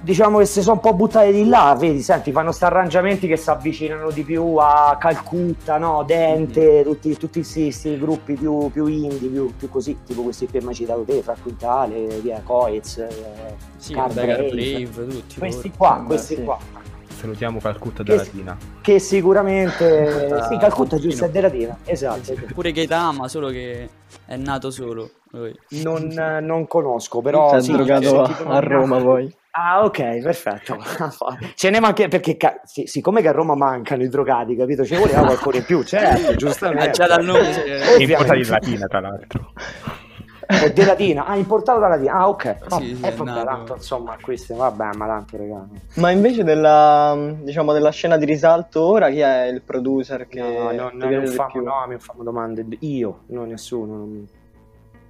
diciamo 0.00 0.38
che 0.38 0.46
si 0.46 0.62
sono 0.62 0.74
un 0.74 0.80
po' 0.80 0.94
buttate 0.94 1.32
di 1.32 1.46
là, 1.46 1.76
vedi, 1.78 2.00
senti, 2.00 2.30
fanno 2.30 2.46
questi 2.46 2.64
arrangiamenti 2.64 3.26
che 3.26 3.36
si 3.36 3.50
avvicinano 3.50 4.10
di 4.10 4.22
più 4.22 4.56
a 4.56 4.96
Calcutta, 4.98 5.78
no? 5.78 6.04
Dente, 6.04 6.80
mm. 6.80 6.82
tutti, 6.84 7.16
tutti 7.16 7.40
questi 7.40 7.98
gruppi 7.98 8.34
più, 8.34 8.70
più 8.70 8.86
indie, 8.86 9.28
più, 9.28 9.54
più, 9.56 9.68
così, 9.68 9.98
tipo 10.04 10.22
questi 10.22 10.46
che 10.46 10.58
hai 10.58 10.74
citato 10.74 11.02
te, 11.02 11.22
Fra 11.22 11.36
Quintale, 11.40 12.20
via, 12.20 12.40
Coez, 12.42 12.98
eh, 12.98 13.54
sì, 13.76 13.94
Brave, 13.94 14.48
tutti. 14.48 15.38
Questi 15.38 15.72
qua, 15.76 16.02
questi 16.06 16.34
sì. 16.36 16.44
qua. 16.44 16.58
Salutiamo 17.18 17.58
Calcutta 17.58 18.04
da 18.04 18.14
Latina. 18.14 18.56
Che 18.80 18.98
sicuramente... 19.00 20.36
Sì, 20.48 20.56
Calcutta 20.56 20.98
giusto 20.98 21.24
è 21.24 21.30
della 21.30 21.48
Latina, 21.48 21.76
esatto. 21.84 22.32
Pure 22.54 22.70
Gaetama, 22.70 23.26
solo 23.28 23.48
che 23.48 23.88
è 24.24 24.36
nato 24.36 24.70
solo. 24.70 25.10
Non, 25.82 26.38
non 26.42 26.66
conosco, 26.66 27.20
però... 27.20 27.50
Si 27.50 27.56
è 27.56 27.60
sì, 27.60 27.72
drogato 27.72 28.22
a, 28.22 28.56
a 28.56 28.58
Roma 28.60 28.98
poi. 29.00 29.36
Ah, 29.60 29.84
ok, 29.84 30.20
perfetto. 30.20 30.78
Ce 31.56 31.70
ne 31.70 31.80
manca 31.80 32.06
perché 32.06 32.36
ca- 32.36 32.60
sì, 32.62 32.86
siccome 32.86 33.20
che 33.22 33.28
a 33.28 33.32
Roma 33.32 33.56
mancano 33.56 34.04
i 34.04 34.08
drogati, 34.08 34.54
capito? 34.54 34.84
Ci 34.84 34.94
voleva 34.94 35.22
qualcuno 35.22 35.56
in 35.56 35.64
più, 35.64 35.82
certo, 35.82 36.36
giustamente. 36.36 36.90
Già 36.92 37.08
dal 37.08 37.24
nome. 37.24 37.64
È 37.64 37.96
importato 38.00 38.38
in 38.38 38.48
Latina, 38.48 38.86
tra 38.86 39.00
l'altro. 39.00 39.52
È 40.46 40.72
di 40.72 40.84
Latina, 40.84 41.26
ah, 41.26 41.36
importato 41.36 41.80
da 41.80 41.88
Latina. 41.88 42.12
Ah, 42.12 42.28
ok. 42.28 42.56
No, 42.70 42.78
sì, 42.78 42.94
sì, 42.94 43.04
eh, 43.04 43.10
vabbè, 43.10 43.44
tanto, 43.44 43.74
insomma, 43.74 44.16
questi, 44.20 44.54
vabbè, 44.54 44.94
ma 44.94 45.06
tanto, 45.06 45.36
regalo. 45.36 45.68
Ma 45.94 46.10
invece 46.10 46.44
della, 46.44 47.34
diciamo, 47.42 47.72
della 47.72 47.90
scena 47.90 48.16
di 48.16 48.26
risalto 48.26 48.82
ora, 48.82 49.10
chi 49.10 49.18
è 49.18 49.46
il 49.46 49.62
producer 49.62 50.28
che 50.28 50.40
no, 50.40 50.70
no, 50.70 50.90
no, 50.92 51.20
mi 51.20 51.26
famo, 51.26 51.60
no, 51.60 51.84
mi 51.88 51.98
fanno 51.98 52.22
domande. 52.22 52.64
Io, 52.80 53.24
no, 53.26 53.44
nessuno. 53.44 53.96
Non... 53.96 54.28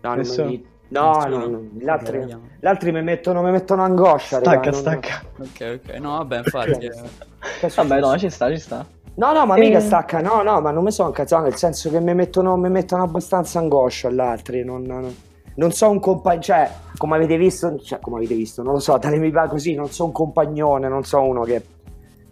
No, 0.01 0.15
nessuno. 0.15 0.45
non 0.45 0.53
mi 0.53 0.67
No, 0.91 1.23
no, 1.29 1.47
no, 1.47 1.61
gli 1.75 1.87
altri, 1.87 2.25
gli 2.25 2.67
altri 2.67 2.93
mi, 2.93 3.03
mettono, 3.03 3.43
mi 3.43 3.51
mettono 3.51 3.83
angoscia. 3.83 4.39
Stacca, 4.39 4.51
raga, 4.55 4.73
stacca. 4.73 5.23
Non... 5.37 5.49
Ok, 5.49 5.81
ok. 5.85 5.95
No, 5.99 6.11
vabbè, 6.17 6.39
infatti. 6.39 6.87
eh. 6.87 7.71
vabbè, 7.75 8.01
no, 8.01 8.17
ci 8.17 8.31
sta, 8.31 8.49
ci 8.49 8.59
sta. 8.59 8.87
No, 9.17 9.33
no, 9.33 9.45
ma 9.45 9.57
e... 9.57 9.61
mica 9.61 9.81
stacca, 9.81 10.21
no, 10.21 10.43
no, 10.43 10.61
ma 10.61 10.71
non 10.71 10.85
mi 10.85 10.91
sono 10.91 11.09
incazzato, 11.09 11.43
nel 11.43 11.57
senso 11.57 11.91
che 11.91 12.01
mi 12.01 12.15
mettono, 12.15 12.57
mi 12.57 12.71
mettono 12.71 13.03
abbastanza 13.03 13.59
angoscia 13.59 14.11
gli 14.11 14.21
altri, 14.21 14.65
non, 14.65 14.83
non, 14.83 15.15
non 15.57 15.73
so 15.73 15.91
un 15.91 16.01
compagno, 16.01 16.41
cioè, 16.41 16.71
come 16.97 17.17
avete 17.17 17.37
visto, 17.37 17.79
cioè, 17.81 17.99
come 17.99 18.19
avete 18.19 18.35
visto, 18.35 18.63
non 18.63 18.75
lo 18.75 18.79
so, 18.79 18.97
dalle 18.97 19.19
mi 19.19 19.31
va 19.31 19.47
così, 19.49 19.75
non 19.75 19.91
so 19.91 20.05
un 20.05 20.13
compagnone, 20.13 20.89
non 20.89 21.03
so 21.03 21.21
uno 21.21 21.43
che, 21.43 21.63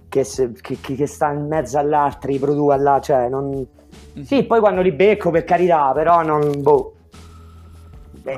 che, 0.08 0.24
se, 0.24 0.52
che, 0.52 0.78
che 0.80 1.06
sta 1.06 1.32
in 1.32 1.46
mezzo 1.46 1.76
all'altro, 1.76 2.32
produce 2.36 2.78
là, 2.78 3.00
cioè, 3.00 3.28
non... 3.28 3.48
Mm-hmm. 3.48 4.24
Sì, 4.24 4.44
poi 4.44 4.60
quando 4.60 4.80
li 4.80 4.92
becco, 4.92 5.30
per 5.30 5.44
carità, 5.44 5.92
però 5.92 6.22
non, 6.22 6.62
boh. 6.62 6.92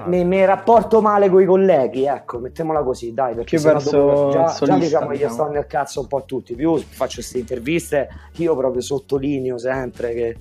Mi, 0.04 0.22
mi, 0.24 0.44
rapporto 0.44 1.00
male 1.00 1.30
con 1.30 1.40
i 1.40 1.46
colleghi, 1.46 2.04
ecco, 2.04 2.38
mettiamola 2.38 2.82
così, 2.82 3.14
dai, 3.14 3.34
perché 3.34 3.56
più 3.56 3.64
verso 3.64 4.28
già, 4.30 4.48
solista, 4.48 4.64
già 4.66 4.74
diciamo, 4.74 5.10
diciamo. 5.12 5.30
gli 5.30 5.34
sto 5.34 5.48
nel 5.48 5.66
cazzo 5.66 6.00
un 6.00 6.06
po' 6.06 6.18
a 6.18 6.22
tutti, 6.22 6.54
più 6.54 6.76
faccio 6.76 7.14
queste 7.14 7.38
interviste, 7.38 8.08
io 8.36 8.54
proprio 8.54 8.82
sottolineo 8.82 9.56
sempre 9.56 10.12
che, 10.12 10.36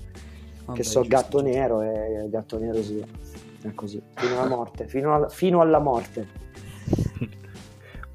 Vabbè, 0.66 0.76
che 0.76 0.84
so 0.84 1.02
gatto 1.02 1.40
nero 1.40 1.80
e 1.80 2.24
il 2.24 2.28
gatto 2.28 2.58
nero 2.58 2.82
sì, 2.82 3.02
è 3.62 3.72
così, 3.74 4.02
fino 4.14 4.38
alla 4.38 4.48
morte, 4.48 4.86
fino, 4.86 5.14
alla, 5.14 5.28
fino 5.30 5.62
alla 5.62 5.78
morte. 5.78 6.28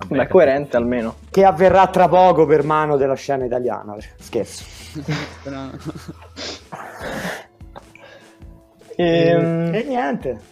Ma 0.10 0.24
è 0.24 0.28
coerente 0.28 0.78
almeno. 0.78 1.16
Che 1.32 1.44
avverrà 1.46 1.88
tra 1.88 2.08
poco 2.08 2.46
per 2.46 2.64
mano 2.64 2.96
della 2.96 3.16
scena 3.16 3.46
italiana, 3.46 3.96
scherzo. 4.20 4.66
e, 8.96 9.04
e, 9.04 9.72
e 9.74 9.84
niente. 9.88 10.52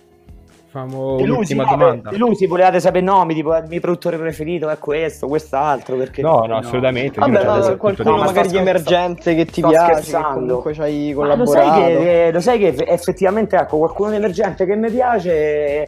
Famo 0.71 1.19
l'ultima 1.19 1.65
domanda. 1.65 2.11
Lusi, 2.13 2.45
volevate 2.45 2.79
sapere 2.79 3.03
nomi, 3.03 3.33
tipo 3.33 3.53
il 3.57 3.65
mio 3.67 3.81
produttore 3.81 4.17
preferito 4.17 4.69
è 4.69 4.77
questo, 4.77 5.27
quest'altro, 5.27 5.97
perché... 5.97 6.21
No, 6.21 6.45
no, 6.45 6.55
assolutamente. 6.55 7.19
Vabbè, 7.19 7.45
ma 7.45 7.75
qualcuno 7.75 8.15
no, 8.15 8.23
magari 8.23 8.47
di 8.47 8.55
emergenze 8.55 9.35
che 9.35 9.43
ti 9.43 9.61
piace, 9.61 10.13
che 10.13 10.23
comunque 10.33 10.71
c'hai 10.73 11.11
collaborato. 11.13 11.43
Lo 11.43 11.51
sai, 11.51 11.97
che, 11.97 12.29
lo 12.31 12.39
sai 12.39 12.59
che 12.59 12.85
effettivamente, 12.87 13.57
ecco, 13.57 13.79
qualcuno 13.79 14.11
di 14.11 14.15
emergente 14.15 14.65
che 14.65 14.75
mi 14.77 14.89
piace... 14.89 15.87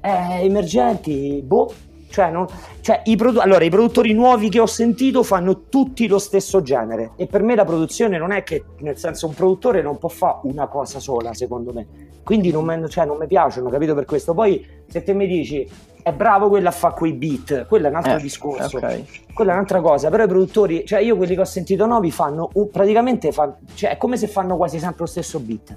Eh, 0.00 0.44
emergenti, 0.44 1.42
boh, 1.44 1.70
cioè, 2.08 2.30
non, 2.30 2.46
cioè 2.80 3.02
i, 3.04 3.16
produ- 3.16 3.42
allora, 3.42 3.64
i 3.64 3.70
produttori 3.70 4.14
nuovi 4.14 4.48
che 4.48 4.60
ho 4.60 4.66
sentito 4.66 5.22
fanno 5.22 5.68
tutti 5.68 6.08
lo 6.08 6.18
stesso 6.18 6.62
genere 6.62 7.12
e 7.16 7.26
per 7.26 7.42
me 7.42 7.54
la 7.54 7.64
produzione 7.64 8.16
non 8.16 8.32
è 8.32 8.42
che, 8.42 8.64
nel 8.78 8.96
senso, 8.96 9.26
un 9.26 9.34
produttore 9.34 9.82
non 9.82 9.98
può 9.98 10.08
fare 10.08 10.38
una 10.44 10.68
cosa 10.68 11.00
sola, 11.00 11.34
secondo 11.34 11.72
me. 11.74 11.86
Quindi 12.24 12.50
non 12.50 12.64
mi 12.64 12.88
cioè, 12.88 13.04
non 13.04 13.24
piacciono, 13.26 13.68
capito 13.68 13.94
per 13.94 14.04
questo. 14.04 14.34
Poi 14.34 14.64
se 14.86 15.02
te 15.02 15.12
mi 15.12 15.26
dici 15.26 15.68
è 16.02 16.12
bravo 16.12 16.48
quello 16.48 16.68
a 16.68 16.72
fare 16.72 16.94
quei 16.94 17.12
beat, 17.12 17.66
quello 17.66 17.86
è 17.86 17.90
un 17.90 17.96
altro 17.96 18.16
eh, 18.16 18.20
discorso. 18.20 18.76
Okay. 18.76 19.04
Quella 19.32 19.52
è 19.52 19.54
un'altra 19.54 19.80
cosa, 19.80 20.10
però 20.10 20.24
i 20.24 20.28
produttori, 20.28 20.84
cioè 20.84 21.00
io 21.00 21.16
quelli 21.16 21.34
che 21.34 21.40
ho 21.40 21.46
sentito 21.46 21.86
nuovi 21.86 22.10
fanno 22.10 22.50
un, 22.54 22.70
praticamente 22.70 23.30
fan, 23.32 23.54
cioè, 23.74 23.90
è 23.90 23.96
come 23.96 24.16
se 24.16 24.26
fanno 24.26 24.56
quasi 24.56 24.78
sempre 24.78 25.00
lo 25.00 25.06
stesso 25.06 25.38
beat. 25.38 25.76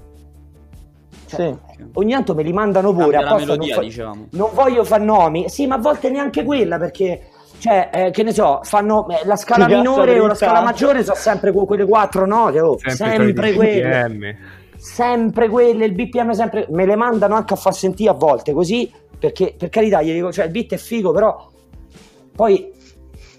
Cioè, 1.26 1.54
sì. 1.76 1.84
Ogni 1.94 2.12
tanto 2.12 2.34
me 2.34 2.42
li 2.42 2.52
mandano 2.52 2.92
pure. 2.92 3.16
Apposta, 3.16 3.36
melodia, 3.36 3.66
non, 3.66 3.68
fa- 3.74 3.80
diciamo. 3.80 4.26
non 4.30 4.50
voglio 4.52 4.84
fare 4.84 5.04
nomi, 5.04 5.48
sì, 5.48 5.66
ma 5.66 5.76
a 5.76 5.78
volte 5.78 6.10
neanche 6.10 6.44
quella 6.44 6.78
perché 6.78 7.30
cioè, 7.58 7.90
eh, 7.92 8.10
che 8.10 8.22
ne 8.22 8.32
so, 8.32 8.60
fanno 8.62 9.08
eh, 9.08 9.20
la 9.24 9.36
scala 9.36 9.66
minore 9.66 10.18
o 10.18 10.26
la 10.26 10.34
scala 10.34 10.60
maggiore 10.60 11.02
sono 11.02 11.16
sempre 11.16 11.52
quelle 11.52 11.86
quattro 11.86 12.26
note, 12.26 12.60
oh, 12.60 12.78
sempre, 12.78 13.16
sempre 13.16 13.52
quelle. 13.54 14.38
Sempre 14.86 15.48
quelle, 15.48 15.84
il 15.84 15.92
BPM 15.92 16.30
sempre 16.30 16.66
me 16.70 16.86
le 16.86 16.96
mandano 16.96 17.34
anche 17.34 17.54
a 17.54 17.56
far 17.56 17.74
sentire 17.74 18.10
a 18.10 18.14
volte 18.14 18.52
così, 18.52 18.90
perché 19.18 19.54
per 19.58 19.68
carità 19.68 20.00
gli 20.00 20.12
dico, 20.12 20.32
cioè 20.32 20.46
il 20.46 20.52
beat 20.52 20.72
è 20.74 20.76
figo, 20.76 21.12
però 21.12 21.48
poi 22.34 22.72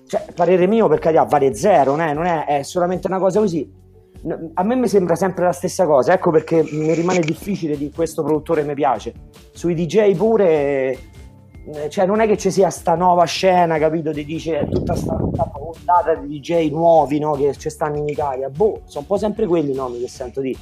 cioè, 0.07 0.25
parere 0.35 0.67
mio 0.67 0.87
per 0.87 0.99
carità 0.99 1.23
vale 1.23 1.55
zero, 1.55 1.95
è, 1.95 2.13
non 2.13 2.25
è, 2.25 2.45
è 2.45 2.63
solamente 2.63 3.07
una 3.07 3.19
cosa 3.19 3.39
così 3.39 3.85
a 4.53 4.63
me 4.63 4.75
mi 4.75 4.87
sembra 4.87 5.15
sempre 5.15 5.45
la 5.45 5.51
stessa 5.51 5.85
cosa, 5.85 6.13
ecco 6.13 6.31
perché 6.31 6.67
mi 6.71 6.93
rimane 6.93 7.19
difficile 7.19 7.77
di 7.77 7.91
questo 7.91 8.23
produttore 8.23 8.63
mi 8.63 8.73
piace. 8.73 9.13
Sui 9.51 9.73
DJ 9.73 10.15
pure, 10.15 10.97
eh, 11.71 11.89
cioè 11.89 12.05
non 12.05 12.19
è 12.19 12.27
che 12.27 12.37
ci 12.37 12.51
sia 12.51 12.69
sta 12.69 12.95
nuova 12.95 13.25
scena, 13.25 13.77
capito? 13.77 14.11
Ti 14.11 14.25
dice 14.25 14.67
tutta 14.69 14.95
sta 14.95 15.15
ondata 15.77 16.15
di 16.15 16.39
DJ 16.39 16.69
nuovi 16.71 17.19
no? 17.19 17.33
che 17.33 17.55
ci 17.55 17.69
stanno 17.69 17.97
in 17.97 18.07
Italia. 18.07 18.49
Boh, 18.49 18.81
sono 18.85 19.01
un 19.01 19.05
po' 19.05 19.17
sempre 19.17 19.45
quelli 19.45 19.71
i 19.71 19.75
nomi 19.75 19.99
che 19.99 20.09
sento 20.09 20.41
di. 20.41 20.57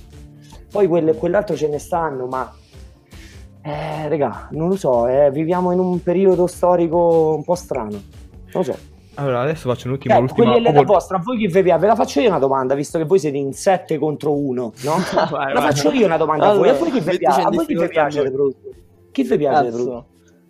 Poi 0.75 0.87
quelle, 0.87 1.13
quell'altro 1.13 1.55
ce 1.55 1.69
ne 1.69 1.79
stanno, 1.79 2.25
ma 2.25 2.53
eh, 3.61 4.09
regà, 4.09 4.49
non 4.51 4.67
lo 4.67 4.75
so, 4.75 5.07
eh, 5.07 5.31
viviamo 5.31 5.71
in 5.71 5.79
un 5.79 6.03
periodo 6.03 6.47
storico 6.47 7.33
un 7.33 7.45
po' 7.45 7.55
strano. 7.55 7.91
Non 7.91 8.01
lo 8.51 8.61
so. 8.61 8.77
Allora, 9.13 9.39
adesso 9.39 9.69
faccio 9.69 9.87
un'ultima. 9.87 10.17
Eh, 10.17 10.27
quella 10.27 10.55
è 10.55 10.59
la 10.59 10.81
vostra, 10.81 11.15
a 11.15 11.21
voi 11.21 11.37
chi 11.37 11.47
vi 11.47 11.63
piace? 11.63 11.79
Ve 11.79 11.87
la 11.87 11.95
faccio 11.95 12.19
io 12.19 12.27
una 12.27 12.39
domanda, 12.39 12.75
visto 12.75 12.97
che 12.97 13.05
voi 13.05 13.19
siete 13.19 13.37
in 13.37 13.53
7 13.53 13.97
contro 13.97 14.33
1, 14.33 14.73
no? 14.83 14.97
vai, 15.31 15.53
la 15.53 15.61
vai. 15.61 15.71
faccio 15.71 15.91
io 15.93 16.05
una 16.05 16.17
domanda 16.17 16.47
allora, 16.47 16.71
a 16.71 16.73
voi. 16.73 16.87
A 16.87 16.91
voi 16.91 16.99
chi 16.99 17.09
vi 17.09 17.17
piace? 17.19 17.39
A 17.39 17.49
voi 17.49 17.65
chi 17.65 17.75
vi 17.75 17.87
piace 17.87 18.21
le 18.21 18.31
produttori? 18.31 18.83
Chi 19.13 19.23
vi 19.23 19.37
piace 19.37 19.63
le 19.63 19.69
produttori? 19.69 20.05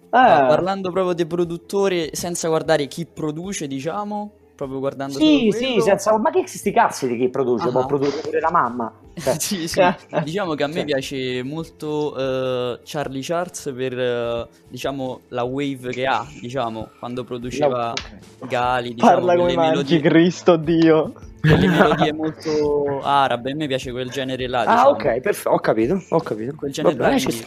Ah, 0.10 0.46
parlando 0.48 0.90
proprio 0.90 1.14
dei 1.14 1.28
produttori, 1.28 2.10
senza 2.14 2.48
guardare 2.48 2.88
chi 2.88 3.06
produce, 3.06 3.68
diciamo, 3.68 4.32
proprio 4.56 4.80
guardando 4.80 5.18
Sì, 5.18 5.52
sì, 5.54 5.82
senza... 5.82 6.18
ma 6.18 6.32
che 6.32 6.48
sti 6.48 6.72
cazzi 6.72 7.08
di 7.08 7.18
chi 7.18 7.30
produce? 7.30 7.70
Può 7.70 7.86
produrre 7.86 8.22
pure 8.22 8.40
la 8.40 8.52
mamma. 8.52 8.92
Cioè. 9.16 9.40
sì, 9.40 9.68
sì. 9.70 9.82
diciamo 10.24 10.56
che 10.56 10.64
a 10.64 10.68
me 10.68 10.74
cioè. 10.74 10.84
piace 10.84 11.42
molto 11.42 12.14
uh, 12.18 12.80
Charlie 12.84 13.22
Charles 13.22 13.72
per 13.74 13.94
uh, 13.98 14.48
diciamo 14.68 15.22
la 15.30 15.44
wave 15.44 15.92
che 15.92 16.06
ha, 16.06 16.28
diciamo, 16.42 16.90
quando 17.00 17.24
produceva 17.24 17.88
no, 17.88 17.92
okay. 17.92 18.48
Gali, 18.50 18.94
diciamo, 18.94 19.12
Parla 19.14 19.36
come 19.38 19.56
melodie... 19.56 20.02
Cristo 20.02 20.58
Dio. 20.58 21.14
Quelle 21.40 21.68
melodie 21.68 22.12
molto 22.12 23.00
arabe, 23.04 23.52
a 23.52 23.56
me 23.56 23.68
piace 23.68 23.92
quel 23.92 24.10
genere 24.10 24.48
là, 24.48 24.62
ah, 24.62 24.66
diciamo. 24.66 24.82
Ah, 24.82 24.90
ok, 24.90 25.20
perfetto, 25.22 25.50
ho 25.50 25.60
capito, 25.60 26.04
ho 26.10 26.20
capito. 26.20 26.56
Quel 26.56 26.72
genere 26.74 26.96
Vabbè, 26.96 27.18
là 27.18 27.24
mi, 27.26 27.46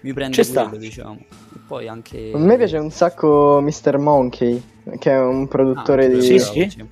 mi 0.00 0.12
prende 0.14 0.46
quello, 0.46 0.76
diciamo. 0.76 1.18
Poi 1.66 1.88
anche 1.88 2.30
A 2.34 2.38
me 2.38 2.56
piace 2.56 2.76
un 2.76 2.90
sacco 2.90 3.60
Mr. 3.62 3.96
Monkey, 3.98 4.62
che 4.98 5.10
è 5.10 5.18
un 5.18 5.48
produttore 5.48 6.06
ah, 6.06 6.08
di 6.08 6.20
Sì, 6.20 6.38
sì. 6.38 6.86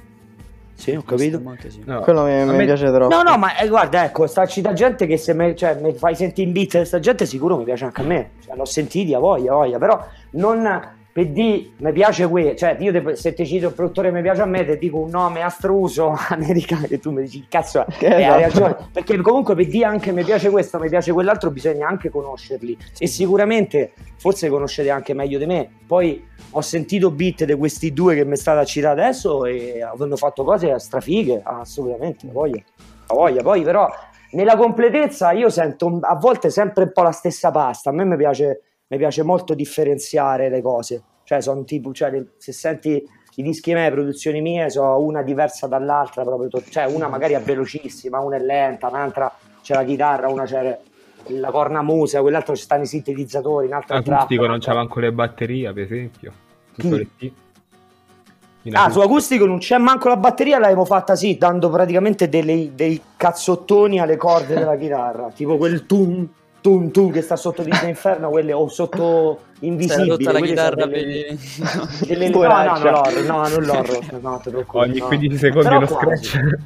Sì, 0.74 0.90
ho 0.96 1.02
capito. 1.02 1.40
No, 1.84 2.00
Quello 2.00 2.24
mi, 2.24 2.44
mi 2.44 2.56
me... 2.56 2.64
piace 2.64 2.90
troppo. 2.90 3.14
No, 3.14 3.22
no, 3.22 3.38
ma 3.38 3.56
eh, 3.56 3.68
guarda, 3.68 4.04
ecco, 4.04 4.26
starci 4.26 4.60
da 4.60 4.72
gente 4.72 5.06
che 5.06 5.16
se 5.16 5.32
me, 5.32 5.54
cioè, 5.54 5.78
mi 5.80 5.92
fai 5.92 6.16
sentire 6.16 6.46
in 6.48 6.52
beat 6.52 6.82
sta 6.82 6.98
gente 6.98 7.24
sicuro 7.24 7.56
mi 7.56 7.62
piace 7.62 7.84
anche 7.84 8.00
a 8.00 8.04
me. 8.04 8.30
Cioè, 8.44 8.56
l'ho 8.56 8.64
sentiti 8.64 9.14
a 9.14 9.20
voglia, 9.20 9.52
a 9.52 9.54
voglia, 9.54 9.78
però 9.78 10.04
non 10.32 10.96
per 11.12 11.28
di 11.28 11.74
mi 11.76 11.92
piace 11.92 12.26
qui, 12.26 12.56
cioè 12.56 12.76
io 12.80 12.90
te, 12.90 13.16
se 13.16 13.34
ti 13.34 13.44
cito 13.44 13.68
il 13.68 13.74
produttore 13.74 14.10
mi 14.10 14.22
piace 14.22 14.40
a 14.40 14.46
me, 14.46 14.64
ti 14.64 14.78
dico 14.78 14.98
un 14.98 15.10
nome 15.10 15.42
astruso 15.42 16.16
americano 16.30 16.86
che 16.86 16.98
tu 16.98 17.10
mi 17.10 17.22
dici 17.22 17.44
cazzo, 17.48 17.84
eh, 17.86 18.06
esatto. 18.06 18.32
hai 18.32 18.42
ragione, 18.42 18.76
perché 18.90 19.20
comunque 19.20 19.54
per 19.54 19.66
di 19.66 19.84
anche 19.84 20.10
mi 20.10 20.24
piace 20.24 20.48
questo, 20.48 20.78
mi 20.78 20.88
piace 20.88 21.12
quell'altro, 21.12 21.50
bisogna 21.50 21.86
anche 21.86 22.08
conoscerli 22.08 22.78
e 22.98 23.06
sicuramente 23.06 23.92
forse 24.16 24.48
conoscete 24.48 24.88
anche 24.88 25.12
meglio 25.12 25.38
di 25.38 25.44
me. 25.44 25.68
Poi 25.86 26.26
ho 26.50 26.60
sentito 26.62 27.10
beat 27.10 27.44
di 27.44 27.54
questi 27.54 27.92
due 27.92 28.14
che 28.14 28.24
mi 28.24 28.36
state 28.36 28.60
a 28.60 28.64
citare 28.64 29.02
adesso 29.02 29.44
e 29.44 29.82
hanno 29.82 30.16
fatto 30.16 30.44
cose 30.44 30.78
strafighe, 30.78 31.42
assolutamente, 31.44 32.26
voglia, 32.30 32.62
voglia. 33.08 33.42
Poi 33.42 33.62
però 33.62 33.86
nella 34.30 34.56
completezza 34.56 35.32
io 35.32 35.50
sento 35.50 35.98
a 36.00 36.16
volte 36.16 36.48
sempre 36.48 36.84
un 36.84 36.92
po' 36.92 37.02
la 37.02 37.12
stessa 37.12 37.50
pasta, 37.50 37.90
a 37.90 37.92
me 37.92 38.04
mi 38.06 38.16
piace 38.16 38.62
mi 38.92 38.98
piace 38.98 39.22
molto 39.22 39.54
differenziare 39.54 40.50
le 40.50 40.60
cose. 40.60 41.02
Cioè, 41.24 41.40
sono 41.40 41.64
tipo, 41.64 41.94
cioè, 41.94 42.22
se 42.36 42.52
senti 42.52 43.02
i 43.36 43.42
dischi 43.42 43.72
miei, 43.72 43.90
produzioni 43.90 44.42
mie, 44.42 44.68
sono 44.68 44.98
una 44.98 45.22
diversa 45.22 45.66
dall'altra, 45.66 46.22
proprio 46.24 46.62
cioè 46.68 46.84
una 46.84 47.08
magari 47.08 47.32
è 47.32 47.40
velocissima, 47.40 48.18
una 48.18 48.36
è 48.36 48.40
lenta, 48.40 48.88
un'altra 48.88 49.34
c'è 49.62 49.72
la 49.74 49.84
chitarra, 49.84 50.28
una 50.28 50.44
c'è 50.44 50.78
la 51.28 51.50
cornamusa, 51.50 52.20
quell'altro 52.20 52.54
ci 52.54 52.64
stanno 52.64 52.82
i 52.82 52.86
sintetizzatori, 52.86 53.66
un'altra 53.68 53.96
Acustico 53.96 54.46
non 54.46 54.58
c'è 54.58 54.74
manco 54.74 55.00
le 55.00 55.12
batterie, 55.12 55.72
per 55.72 55.82
esempio. 55.84 56.32
Ah, 58.72 58.90
su 58.90 59.00
acustico 59.00 59.46
non 59.46 59.58
c'è 59.58 59.78
manco 59.78 60.08
la 60.08 60.16
batteria, 60.18 60.58
l'abbiamo 60.58 60.84
fatta 60.84 61.16
sì, 61.16 61.38
dando 61.38 61.70
praticamente 61.70 62.28
delle, 62.28 62.72
dei 62.74 63.00
cazzottoni 63.16 63.98
alle 64.00 64.18
corde 64.18 64.54
della 64.54 64.76
chitarra, 64.76 65.30
tipo 65.30 65.56
quel 65.56 65.86
tum 65.86 66.28
tum 66.62 66.90
tum 66.90 67.10
che 67.10 67.20
sta 67.20 67.36
sotto 67.36 67.62
Disney 67.62 67.90
Inferno, 67.90 68.30
quelle 68.30 68.52
o 68.54 68.68
sotto 68.68 69.40
Invisibile. 69.58 70.32
la 70.32 70.40
chitarra 70.40 70.86
delle... 70.86 71.36
per... 71.58 72.06
delle... 72.06 72.28
no, 72.30 72.40
no, 72.40 72.78
no, 72.78 72.90
l'horror, 72.90 73.24
no, 73.24 73.48
non 73.48 73.62
l'horror, 73.64 74.20
no, 74.20 74.40
te 74.42 74.64
Ogni 74.66 75.00
15 75.00 75.36
secondi 75.36 75.68
Però 75.68 75.76
uno 75.76 75.86
quasi. 75.86 76.24
scratch. 76.24 76.58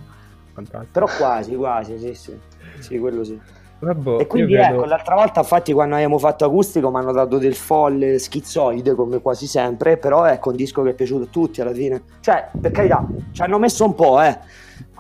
Fantastico. 0.53 0.87
Però 0.93 1.07
quasi, 1.17 1.57
quasi, 1.57 1.99
sì, 1.99 2.15
sì. 2.15 2.39
Sì, 2.79 2.99
quello 2.99 3.25
sì. 3.25 3.41
Vabbè, 3.79 4.21
e 4.21 4.27
quindi 4.27 4.55
ecco, 4.55 4.73
vedo... 4.73 4.85
l'altra 4.85 5.15
volta 5.15 5.41
infatti 5.41 5.73
quando 5.73 5.97
abbiamo 5.97 6.19
fatto 6.19 6.47
acustico 6.47 6.91
mi 6.91 6.97
hanno 6.97 7.13
dato 7.13 7.37
del 7.37 7.55
folle 7.55 8.19
schizzoide 8.19 8.95
come 8.95 9.21
quasi 9.21 9.47
sempre, 9.47 9.99
però 9.99 10.25
ecco 10.25 10.51
un 10.51 10.57
disco 10.57 10.83
che 10.83 10.91
è 10.91 10.95
piaciuto 10.95 11.25
a 11.25 11.29
tutti 11.31 11.61
alla 11.61 11.73
fine. 11.73 12.03
Cioè, 12.21 12.51
per 12.59 12.71
carità, 12.71 13.07
ci 13.33 13.43
hanno 13.43 13.59
messo 13.59 13.85
un 13.85 13.95
po', 13.95 14.21
eh 14.23 14.39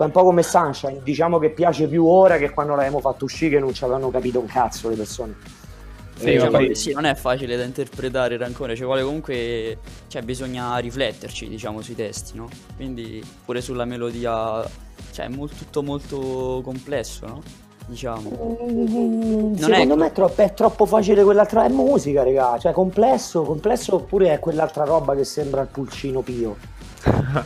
un 0.04 0.10
po' 0.10 0.24
come 0.24 0.42
Sunshine, 0.42 1.00
diciamo 1.02 1.38
che 1.38 1.50
piace 1.50 1.88
più 1.88 2.04
ora 2.06 2.36
che 2.36 2.50
quando 2.50 2.74
l'abbiamo 2.74 3.00
fatto 3.00 3.24
uscire 3.24 3.52
che 3.52 3.60
non 3.60 3.72
ci 3.72 3.84
avevano 3.84 4.10
capito 4.10 4.40
un 4.40 4.46
cazzo 4.46 4.88
le 4.88 4.96
persone. 4.96 5.36
Sì, 6.18 6.32
eh, 6.32 6.48
poi... 6.48 6.74
sì, 6.74 6.92
non 6.92 7.04
è 7.04 7.14
facile 7.14 7.56
da 7.56 7.64
interpretare 7.64 8.38
Rancone, 8.38 8.74
ci 8.74 8.84
vuole 8.84 9.02
comunque, 9.02 9.78
cioè 10.08 10.22
bisogna 10.22 10.76
rifletterci 10.78 11.46
diciamo 11.46 11.82
sui 11.82 11.94
testi, 11.94 12.36
no? 12.36 12.48
Quindi 12.74 13.22
pure 13.44 13.60
sulla 13.60 13.84
melodia, 13.84 14.64
cioè 15.12 15.26
è 15.26 15.28
molto, 15.28 15.56
tutto 15.56 15.82
molto 15.82 16.60
complesso, 16.64 17.26
no? 17.26 17.42
Diciamo. 17.86 18.58
Mm, 18.62 19.54
secondo 19.54 19.94
è... 19.94 19.96
me 19.96 20.06
è 20.06 20.12
troppo, 20.12 20.40
è 20.40 20.54
troppo, 20.54 20.86
facile 20.86 21.22
quell'altra, 21.22 21.66
è 21.66 21.68
musica 21.68 22.24
raga, 22.24 22.58
cioè 22.58 22.72
complesso, 22.72 23.42
complesso 23.42 23.96
oppure 23.96 24.32
è 24.32 24.38
quell'altra 24.38 24.84
roba 24.84 25.14
che 25.14 25.24
sembra 25.24 25.60
il 25.60 25.68
pulcino 25.68 26.22
pio. 26.22 26.56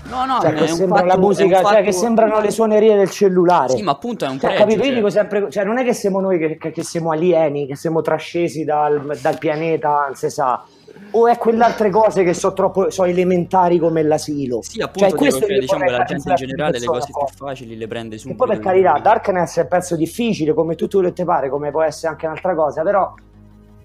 No, 0.09 0.25
no, 0.25 0.38
cioè, 0.40 0.53
che 0.55 0.66
sembra 0.68 1.05
la 1.05 1.18
musica, 1.18 1.61
fatto... 1.61 1.75
cioè 1.75 1.83
che 1.83 1.92
sembrano 1.92 2.40
le 2.40 2.51
suonerie 2.51 2.96
del 2.96 3.11
cellulare. 3.11 3.77
Sì, 3.77 3.83
ma 3.83 3.92
appunto 3.92 4.25
è 4.25 4.29
un 4.29 4.38
cioè, 4.38 4.51
pregio. 4.51 4.64
Capito? 4.64 4.83
Cioè. 4.83 4.88
Io 4.88 4.94
dico 4.94 5.11
sempre, 5.11 5.51
cioè 5.51 5.64
non 5.64 5.79
è 5.79 5.85
che 5.85 5.92
siamo 5.92 6.20
noi 6.20 6.38
che, 6.38 6.57
che, 6.57 6.70
che 6.70 6.83
siamo 6.83 7.11
alieni, 7.11 7.66
che 7.66 7.77
siamo 7.77 8.01
trascesi 8.01 8.64
dal, 8.64 9.18
dal 9.20 9.38
pianeta, 9.38 10.11
si 10.14 10.31
sa 10.31 10.64
o 11.12 11.27
è 11.27 11.38
quell'altre 11.38 11.90
cose 11.90 12.23
che 12.23 12.35
sono 12.35 12.53
troppo 12.53 12.90
sono 12.90 13.09
elementari 13.09 13.79
come 13.79 14.03
l'asilo. 14.03 14.61
Sì, 14.62 14.81
appunto, 14.81 15.09
cioè, 15.09 15.18
questo 15.18 15.46
cioè, 15.46 15.59
diciamo 15.59 15.85
che 15.85 15.90
la 15.90 16.05
gente 16.05 16.29
in 16.29 16.35
generale 16.35 16.79
le 16.79 16.87
cose 16.87 17.07
più 17.07 17.37
facili 17.37 17.77
le 17.77 17.87
prende 17.87 18.18
subito. 18.18 18.42
E 18.42 18.46
poi 18.46 18.57
per 18.57 18.64
carità, 18.64 18.99
Darkness 19.03 19.59
è 19.59 19.62
un 19.62 19.68
pezzo 19.68 19.96
difficile, 19.96 20.53
come 20.53 20.75
tutto 20.75 20.99
quello 20.99 21.12
che 21.12 21.23
ti 21.23 21.25
pare, 21.25 21.49
come 21.49 21.70
può 21.70 21.83
essere 21.83 22.09
anche 22.12 22.27
un'altra 22.27 22.55
cosa, 22.55 22.83
però 22.83 23.12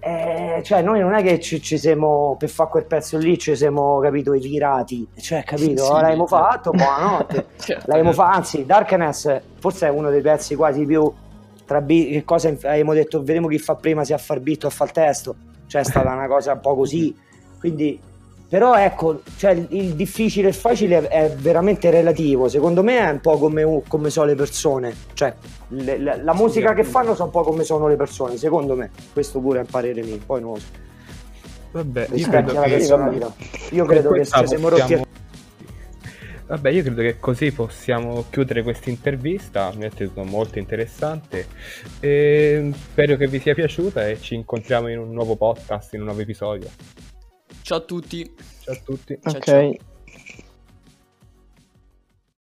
eh, 0.06 0.62
cioè 0.62 0.82
noi 0.82 1.00
non 1.00 1.14
è 1.14 1.22
che 1.22 1.40
ci, 1.40 1.60
ci, 1.60 1.78
siamo 1.78 2.36
per 2.38 2.48
fare 2.48 2.70
quel 2.70 2.84
pezzo 2.84 3.18
lì 3.18 3.38
ci 3.38 3.56
siamo 3.56 3.98
capito 3.98 4.34
i 4.34 4.40
virati 4.40 5.06
cioè 5.16 5.42
capito 5.42 5.84
sì, 5.84 5.92
l'abbiamo 5.92 6.26
certo. 6.26 6.44
fatto 6.44 6.70
buonanotte 6.70 7.46
certo, 7.58 7.84
l'abbiamo 7.86 8.12
fatto 8.12 8.36
anzi 8.36 8.64
Darkness 8.64 9.40
forse 9.58 9.86
è 9.86 9.90
uno 9.90 10.10
dei 10.10 10.20
pezzi 10.20 10.54
quasi 10.54 10.84
più 10.84 11.12
tra 11.64 11.80
B 11.80 12.10
che 12.10 12.24
cosa 12.24 12.48
abbiamo 12.48 12.92
detto 12.94 13.18
vedremo 13.18 13.48
chi 13.48 13.58
fa 13.58 13.74
prima 13.74 14.04
se 14.04 14.14
a 14.14 14.18
far 14.18 14.40
beat 14.40 14.64
o 14.64 14.66
a 14.68 14.70
far 14.70 14.92
testo 14.92 15.34
cioè 15.66 15.80
è 15.80 15.84
stata 15.84 16.12
una 16.12 16.26
cosa 16.26 16.52
un 16.52 16.60
po' 16.60 16.74
così. 16.74 17.14
Quindi, 17.58 18.00
però 18.48 18.76
ecco, 18.76 19.22
cioè, 19.36 19.50
il 19.70 19.94
difficile 19.94 20.46
e 20.46 20.50
il 20.50 20.54
facile 20.54 21.08
è, 21.08 21.30
veramente 21.30 21.90
relativo. 21.90 22.48
Secondo 22.48 22.82
me 22.84 22.98
è 22.98 23.10
un 23.10 23.20
po' 23.20 23.38
come, 23.38 23.82
come 23.88 24.08
sono 24.08 24.26
le 24.26 24.36
persone. 24.36 24.94
Cioè, 25.14 25.34
le, 25.68 25.98
le, 25.98 26.22
la 26.22 26.34
musica 26.34 26.72
che 26.72 26.84
fanno 26.84 27.14
sono 27.14 27.26
un 27.26 27.30
po' 27.32 27.42
come 27.42 27.64
sono 27.64 27.88
le 27.88 27.96
persone, 27.96 28.36
secondo 28.36 28.76
me. 28.76 28.90
Questo 29.12 29.40
pure 29.40 29.58
è 29.58 29.60
un 29.62 29.68
parere 29.68 30.02
mio, 30.02 30.18
poi 30.24 30.40
non 30.40 30.52
lo 30.52 30.58
so. 30.58 30.84
Vabbè, 31.72 32.08
io 32.12 32.28
credo, 32.28 32.60
che, 32.60 33.74
io 33.74 33.84
credo 33.84 34.10
che 34.12 34.24
siamo 34.24 34.68
rotti 34.68 35.04
Vabbè, 36.46 36.70
io 36.70 36.82
credo 36.84 37.02
che 37.02 37.18
così 37.18 37.50
possiamo 37.50 38.26
chiudere 38.30 38.62
questa 38.62 38.88
intervista, 38.88 39.72
mi 39.74 39.84
è 39.84 39.90
stato 39.90 40.22
molto 40.22 40.60
interessante. 40.60 41.48
E 41.98 42.70
spero 42.72 43.16
che 43.16 43.26
vi 43.26 43.40
sia 43.40 43.52
piaciuta 43.52 44.08
e 44.08 44.20
ci 44.20 44.36
incontriamo 44.36 44.86
in 44.86 45.00
un 45.00 45.12
nuovo 45.12 45.34
podcast, 45.34 45.94
in 45.94 46.00
un 46.00 46.06
nuovo 46.06 46.20
episodio. 46.20 46.68
Ciao 47.66 47.78
a 47.78 47.80
tutti. 47.80 48.32
Ciao 48.60 48.74
a 48.74 48.78
tutti. 48.78 49.12
Ok. 49.14 49.28
Ciao, 49.28 49.40
ciao. 49.40 49.95